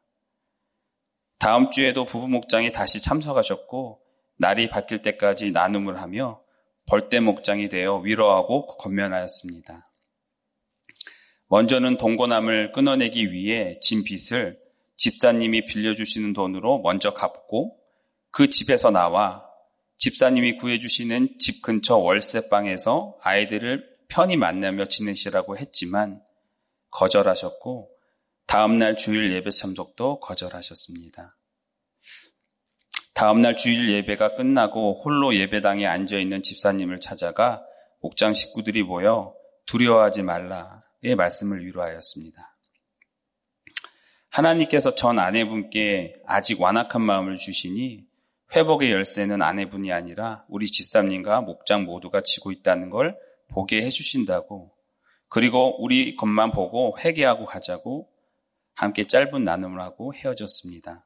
다음 1.40 1.70
주에도 1.72 2.06
부부 2.06 2.28
목장이 2.28 2.72
다시 2.72 3.02
참석하셨고 3.02 4.02
날이 4.38 4.70
바뀔 4.70 5.02
때까지 5.02 5.52
나눔을 5.52 6.02
하며 6.02 6.42
벌떼 6.86 7.20
목장이 7.20 7.70
되어 7.70 7.98
위로하고 7.98 8.68
건면하였습니다. 8.68 9.89
먼저는 11.50 11.98
동고남을 11.98 12.72
끊어내기 12.72 13.32
위해 13.32 13.80
진 13.82 14.04
빚을 14.04 14.60
집사님이 14.98 15.66
빌려주시는 15.66 16.34
돈으로 16.34 16.80
먼저 16.80 17.14
갚고 17.14 17.76
그 18.32 18.50
집에서 18.50 18.92
나와 18.92 19.44
집사님이 19.98 20.58
구해주시는 20.58 21.40
집 21.40 21.62
근처 21.62 21.98
월세방에서 21.98 23.18
아이들을 23.22 23.84
편히 24.08 24.38
만나며 24.38 24.86
지내시라고 24.86 25.58
했지만 25.58 26.22
거절하셨고 26.92 27.90
다음날 28.46 28.96
주일 28.96 29.34
예배 29.34 29.50
참석도 29.50 30.20
거절하셨습니다. 30.20 31.36
다음날 33.14 33.56
주일 33.56 33.92
예배가 33.92 34.36
끝나고 34.36 35.02
홀로 35.04 35.36
예배당에 35.36 35.86
앉아있는 35.86 36.44
집사님을 36.44 37.00
찾아가 37.00 37.64
목장 38.02 38.34
식구들이 38.34 38.84
모여 38.84 39.34
두려워하지 39.66 40.22
말라의 40.22 40.89
말씀을 41.02 41.66
위로하였습니다. 41.66 42.56
하나님께서 44.30 44.96
전 44.96 45.20
아내분께 45.20 46.22
아직 46.26 46.62
완악한 46.62 47.02
마음을 47.02 47.38
주시니 47.38 48.06
회복의 48.56 48.92
열쇠는 48.92 49.42
아내분이 49.42 49.92
아니라 49.92 50.46
우리 50.48 50.68
집사님과 50.68 51.42
목장 51.42 51.84
모두가 51.84 52.22
지고 52.24 52.52
있다는 52.52 52.90
걸 52.90 53.18
보게 53.50 53.84
해주신다고 53.84 54.72
그리고 55.28 55.82
우리 55.84 56.16
것만 56.16 56.52
보고 56.52 56.98
회개하고 57.00 57.46
가자고 57.46 58.10
함께 58.74 59.06
짧은 59.06 59.44
나눔을 59.44 59.80
하고 59.80 60.14
헤어졌습니다. 60.14 61.06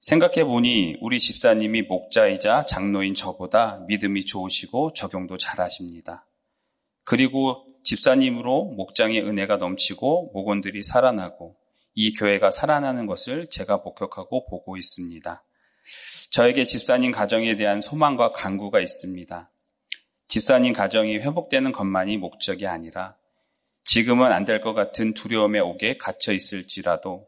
생각해 0.00 0.44
보니 0.44 0.96
우리 1.00 1.18
집사님이 1.18 1.82
목자이자 1.82 2.64
장로인 2.66 3.14
저보다 3.14 3.84
믿음이 3.86 4.24
좋으시고 4.24 4.94
적용도 4.94 5.36
잘하십니다. 5.36 6.26
그리고 7.04 7.69
집사님으로 7.84 8.64
목장의 8.76 9.22
은혜가 9.22 9.56
넘치고 9.56 10.30
목원들이 10.32 10.82
살아나고 10.82 11.56
이 11.94 12.12
교회가 12.14 12.50
살아나는 12.50 13.06
것을 13.06 13.48
제가 13.50 13.78
목격하고 13.78 14.46
보고 14.46 14.76
있습니다. 14.76 15.44
저에게 16.30 16.64
집사님 16.64 17.10
가정에 17.10 17.56
대한 17.56 17.80
소망과 17.80 18.32
간구가 18.32 18.80
있습니다. 18.80 19.50
집사님 20.28 20.72
가정이 20.72 21.18
회복되는 21.18 21.72
것만이 21.72 22.16
목적이 22.18 22.66
아니라 22.66 23.16
지금은 23.84 24.30
안 24.32 24.44
될 24.44 24.60
것 24.60 24.74
같은 24.74 25.14
두려움에 25.14 25.58
옥에 25.58 25.96
갇혀 25.96 26.32
있을지라도 26.32 27.26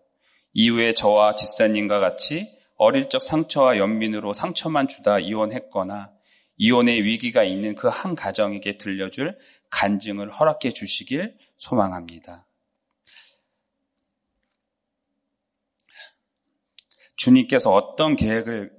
이후에 0.53 0.93
저와 0.95 1.35
집사님과 1.35 1.99
같이 1.99 2.49
어릴 2.77 3.09
적 3.09 3.23
상처와 3.23 3.79
연민으로 3.79 4.33
상처만 4.33 4.87
주다 4.87 5.19
이혼했거나 5.19 6.11
이혼의 6.59 7.03
위기가 7.05 7.43
있는 7.43 7.75
그 7.75 7.89
한 7.89 8.15
가정에게 8.15 8.77
들려줄 8.77 9.37
간증을 9.73 10.31
허락해 10.31 10.73
주시길 10.73 11.37
소망합니다. 11.57 12.47
주님께서 17.17 17.73
어떤 17.73 18.15
계획을 18.15 18.71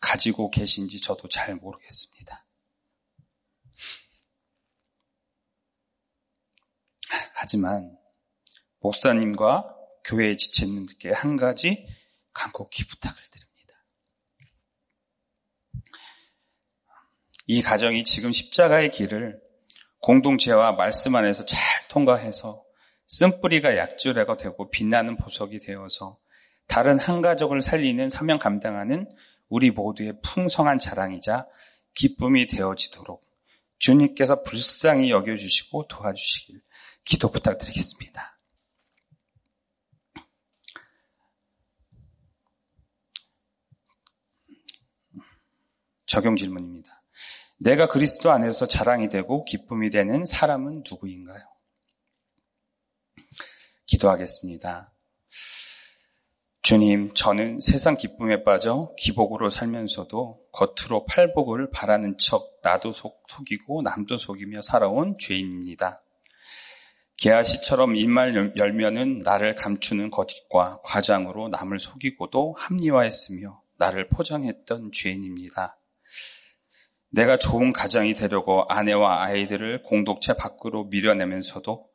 가지고 0.00 0.50
계신지 0.50 1.00
저도 1.00 1.28
잘 1.28 1.56
모르겠습니다. 1.56 2.44
하지만 7.34 7.96
목사님과 8.80 9.74
교회의 10.04 10.36
지체님들께 10.36 11.12
한 11.12 11.36
가지 11.36 11.86
간곡히 12.32 12.86
부탁을 12.86 13.16
드립니다. 13.30 13.84
이 17.46 17.62
가정이 17.62 18.04
지금 18.04 18.32
십자가의 18.32 18.90
길을 18.90 19.45
공동체와 20.00 20.72
말씀 20.72 21.14
안에서 21.16 21.44
잘 21.44 21.58
통과해서 21.88 22.62
쓴뿌리가 23.08 23.76
약주래가 23.76 24.36
되고 24.36 24.70
빛나는 24.70 25.16
보석이 25.16 25.60
되어서 25.60 26.18
다른 26.66 26.98
한 26.98 27.22
가족을 27.22 27.62
살리는 27.62 28.08
사명 28.08 28.38
감당하는 28.38 29.08
우리 29.48 29.70
모두의 29.70 30.14
풍성한 30.22 30.78
자랑이자 30.78 31.46
기쁨이 31.94 32.46
되어지도록 32.46 33.24
주님께서 33.78 34.42
불쌍히 34.42 35.10
여겨주시고 35.10 35.86
도와주시길 35.88 36.60
기도 37.04 37.30
부탁드리겠습니다. 37.30 38.38
적용 46.06 46.36
질문입니다. 46.36 46.95
내가 47.58 47.88
그리스도 47.88 48.30
안에서 48.30 48.66
자랑이 48.66 49.08
되고 49.08 49.44
기쁨이 49.44 49.90
되는 49.90 50.24
사람은 50.26 50.84
누구인가요? 50.88 51.42
기도하겠습니다. 53.86 54.92
주님, 56.62 57.14
저는 57.14 57.60
세상 57.60 57.96
기쁨에 57.96 58.42
빠져 58.42 58.92
기복으로 58.98 59.50
살면서도 59.50 60.40
겉으로 60.50 61.06
팔복을 61.06 61.70
바라는 61.70 62.18
척 62.18 62.58
나도 62.62 62.92
속, 62.92 63.22
속이고 63.28 63.82
남도 63.82 64.18
속이며 64.18 64.62
살아온 64.62 65.16
죄인입니다. 65.18 66.02
개아시처럼 67.18 67.94
입말 67.94 68.52
열면은 68.56 69.20
나를 69.20 69.54
감추는 69.54 70.10
거짓과 70.10 70.80
과장으로 70.82 71.48
남을 71.48 71.78
속이고도 71.78 72.56
합리화했으며 72.58 73.62
나를 73.78 74.08
포장했던 74.08 74.90
죄인입니다. 74.92 75.78
내가 77.16 77.38
좋은 77.38 77.72
가장이 77.72 78.12
되려고 78.12 78.66
아내와 78.68 79.22
아이들을 79.24 79.82
공동체 79.84 80.34
밖으로 80.34 80.84
밀어내면서도 80.84 81.88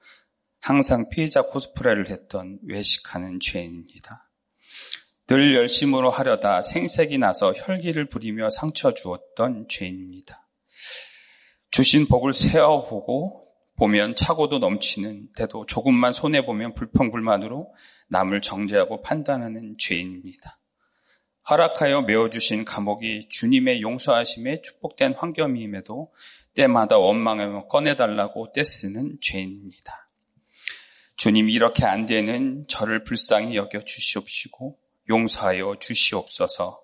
항상 0.59 1.09
피해자 1.09 1.43
코스프레를 1.43 2.09
했던 2.09 2.57
외식하는 2.67 3.39
죄인입니다. 3.39 4.27
늘 5.27 5.55
열심으로 5.55 6.09
하려다 6.09 6.63
생색이 6.63 7.19
나서 7.19 7.53
혈기를 7.53 8.09
부리며 8.09 8.49
상처 8.49 8.95
주었던 8.95 9.67
죄인입니다. 9.69 10.47
주신 11.69 12.07
복을 12.07 12.33
세어보고 12.33 13.47
보면 13.77 14.15
차고도 14.15 14.57
넘치는 14.57 15.29
데도 15.35 15.67
조금만 15.67 16.13
손해보면 16.13 16.73
불평불만으로 16.73 17.73
남을 18.09 18.41
정죄하고 18.41 19.03
판단하는 19.03 19.75
죄인입니다. 19.77 20.60
허락하여 21.49 22.01
메어주신 22.01 22.65
감옥이 22.65 23.27
주님의 23.29 23.81
용서하심에 23.81 24.61
축복된 24.61 25.13
환경임에도 25.13 26.11
때마다 26.55 26.97
원망하며 26.97 27.67
꺼내달라고 27.67 28.51
떼쓰는 28.53 29.17
죄인입니다. 29.21 30.09
주님 31.15 31.49
이렇게 31.49 31.85
안 31.85 32.05
되는 32.05 32.65
저를 32.67 33.03
불쌍히 33.03 33.55
여겨 33.55 33.83
주시옵시고 33.83 34.77
용서하여 35.09 35.77
주시옵소서. 35.79 36.81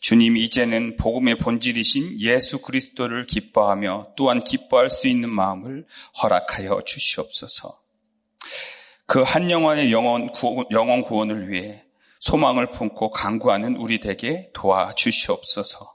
주님 0.00 0.36
이제는 0.36 0.96
복음의 0.96 1.38
본질이신 1.38 2.20
예수 2.20 2.60
그리스도를 2.60 3.26
기뻐하며 3.26 4.14
또한 4.16 4.42
기뻐할 4.44 4.90
수 4.90 5.08
있는 5.08 5.30
마음을 5.30 5.86
허락하여 6.22 6.82
주시옵소서. 6.84 7.80
그 9.06 9.22
한 9.22 9.50
영혼의 9.50 9.92
영원, 9.92 10.32
구원, 10.32 10.66
영원 10.70 11.02
구원을 11.02 11.50
위해 11.50 11.84
소망을 12.24 12.70
품고 12.70 13.10
강구하는 13.10 13.76
우리 13.76 13.98
에게 14.02 14.48
도와주시옵소서. 14.54 15.94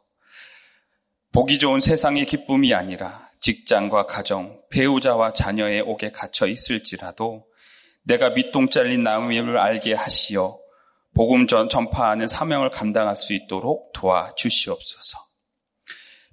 보기 1.33 1.57
좋은 1.57 1.79
세상의 1.79 2.27
기쁨이 2.27 2.71
아니라 2.73 3.27
직장과 3.39 4.05
가정, 4.05 4.61
배우자와 4.69 5.33
자녀의 5.33 5.81
옥에 5.81 6.11
갇혀 6.11 6.45
있을지라도 6.45 7.45
내가 8.03 8.29
밑동 8.29 8.69
잘린 8.69 9.01
나무임을 9.03 9.57
알게 9.57 9.95
하시어 9.95 10.59
복음 11.15 11.47
전 11.47 11.67
전파하는 11.67 12.27
사명을 12.27 12.69
감당할 12.69 13.15
수 13.15 13.33
있도록 13.33 13.91
도와주시옵소서. 13.93 15.17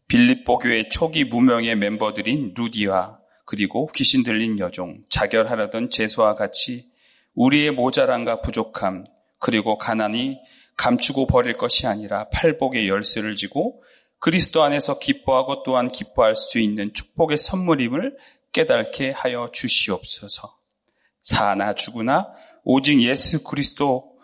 빌립보 0.08 0.58
교회 0.58 0.88
초기 0.90 1.24
무명의 1.24 1.74
멤버들인 1.74 2.52
루디와 2.54 3.18
그리고 3.46 3.86
귀신 3.94 4.22
들린 4.22 4.58
여종, 4.58 5.04
자결하려던 5.08 5.88
제수와 5.88 6.34
같이 6.34 6.90
우리의 7.34 7.70
모자란과 7.70 8.42
부족함, 8.42 9.04
그리고 9.46 9.78
가난이 9.78 10.40
감추고 10.76 11.28
버릴 11.28 11.56
것이 11.56 11.86
아니라 11.86 12.28
팔복의 12.30 12.88
열쇠를 12.88 13.36
지고 13.36 13.80
그리스도 14.18 14.64
안에서 14.64 14.98
기뻐하고 14.98 15.62
또한 15.62 15.86
기뻐할 15.88 16.34
수 16.34 16.58
있는 16.58 16.92
축복의 16.92 17.38
선물임을 17.38 18.16
깨닫게 18.50 19.12
하여 19.12 19.50
주시옵소서. 19.52 20.58
사나 21.22 21.76
죽으나 21.76 22.26
오직 22.64 23.00
예수 23.02 23.44
그리스도, 23.44 24.18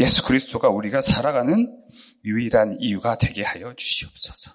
예수 0.00 0.24
그리스도가 0.24 0.70
우리가 0.70 1.00
살아가는 1.00 1.72
유일한 2.24 2.78
이유가 2.80 3.16
되게 3.16 3.44
하여 3.44 3.74
주시옵소서. 3.76 4.50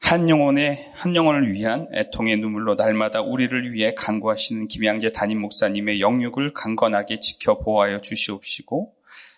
한 0.00 0.28
영혼의 0.28 0.90
한 0.94 1.14
영혼을 1.14 1.52
위한 1.52 1.86
애통의 1.94 2.38
눈물로 2.38 2.74
날마다 2.74 3.20
우리를 3.20 3.72
위해 3.72 3.94
간구하시는 3.94 4.66
김양재 4.66 5.12
담임 5.12 5.40
목사님의 5.40 6.00
영육을 6.00 6.52
강건하게 6.52 7.20
지켜 7.20 7.58
보호하여 7.58 8.00
주시옵시고 8.00 8.92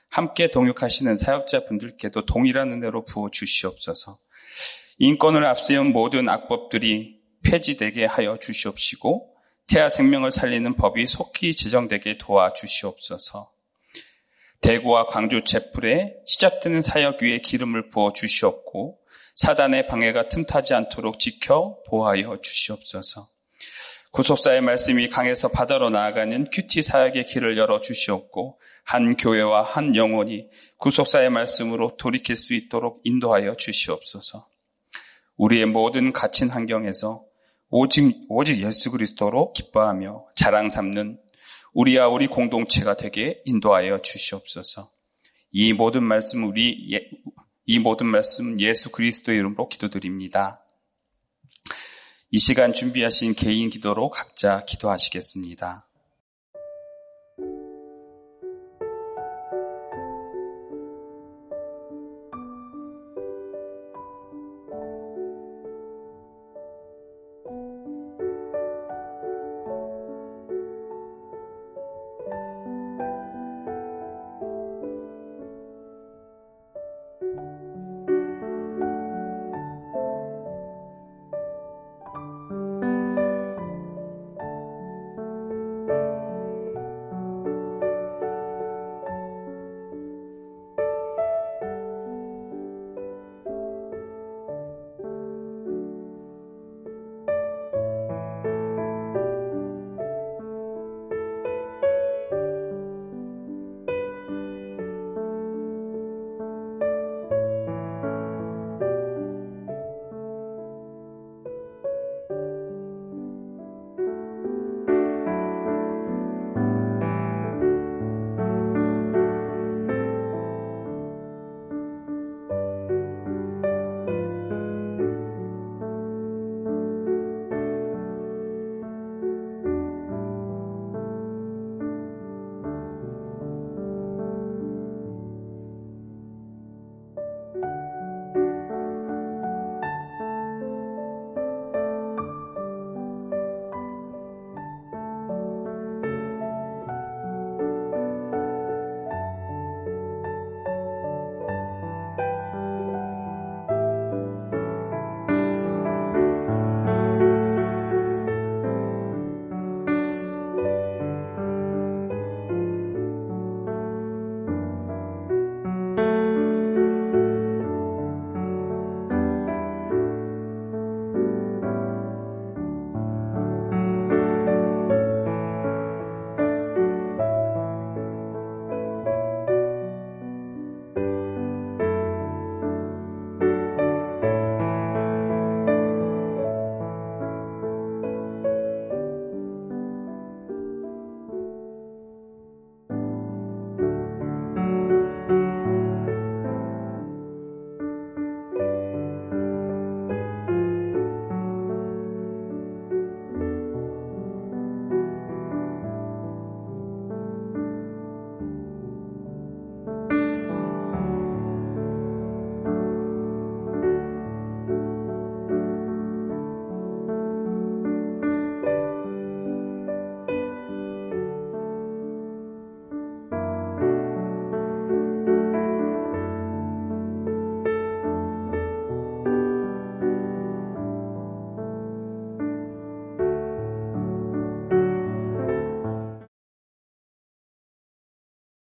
함께 0.09 0.51
동역하시는 0.51 1.17
사역자분들께도 1.17 2.27
동일한 2.27 2.73
은혜로 2.73 3.05
부어 3.05 3.31
주시옵소서. 3.31 4.19
인권을 4.99 5.45
앞세운 5.45 5.93
모든 5.93 6.29
악법들이 6.29 7.21
폐지되게 7.43 8.07
하여 8.07 8.39
주시옵시고 8.39 9.35
태아 9.69 9.89
생명을 9.89 10.31
살리는 10.33 10.75
법이 10.77 11.07
속히 11.07 11.55
제정되게 11.55 12.19
도와 12.19 12.53
주시옵소서. 12.53 13.52
대구와 14.63 15.07
광주 15.07 15.43
제풀에 15.43 16.15
시작되는 16.25 16.83
사역 16.83 17.23
위에 17.23 17.39
기름을 17.39 17.89
부어 17.89 18.13
주시옵고 18.13 18.99
사단의 19.35 19.89
방해가 19.89 20.29
틈타지 20.29 20.75
않도록 20.75 21.19
지켜 21.19 21.79
보호하여 21.89 22.39
주시옵소서. 22.41 23.29
구속사의 24.13 24.61
말씀이 24.61 25.09
강에서 25.09 25.49
바다로 25.49 25.91
나아가는 25.91 26.47
큐티 26.51 26.83
사역의 26.83 27.27
길을 27.27 27.57
열어 27.57 27.81
주시옵고 27.81 28.61
한 28.85 29.17
교회와 29.17 29.63
한 29.63 29.97
영혼이 29.97 30.49
구속사의 30.79 31.31
말씀으로 31.31 31.97
돌이킬 31.97 32.37
수 32.37 32.55
있도록 32.55 33.01
인도하여 33.05 33.57
주시옵소서. 33.57 34.47
우리의 35.39 35.67
모든 35.67 36.13
갇힌 36.13 36.51
환경에서 36.51 37.25
오직, 37.71 38.15
오직 38.29 38.63
예수 38.63 38.91
그리스도로 38.91 39.53
기뻐하며 39.55 40.27
자랑 40.37 40.69
삼는 40.69 41.19
우리와 41.73 42.09
우리 42.09 42.27
공동체가 42.27 42.97
되게 42.97 43.41
인도하여 43.45 44.03
주시옵소서. 44.03 44.91
이 45.51 45.73
모든 45.73 46.03
말씀 46.03 46.45
우리 46.45 46.93
예, 46.95 47.09
이 47.67 47.79
모든 47.79 48.07
말씀 48.07 48.59
예수 48.61 48.91
그리스도의 48.91 49.39
이름으로 49.39 49.69
기도드립니다. 49.69 50.65
이 52.31 52.39
시간 52.39 52.73
준비하신 52.73 53.35
개인 53.35 53.69
기도로 53.69 54.11
각자 54.11 54.65
기도하시겠습니다. 54.65 55.87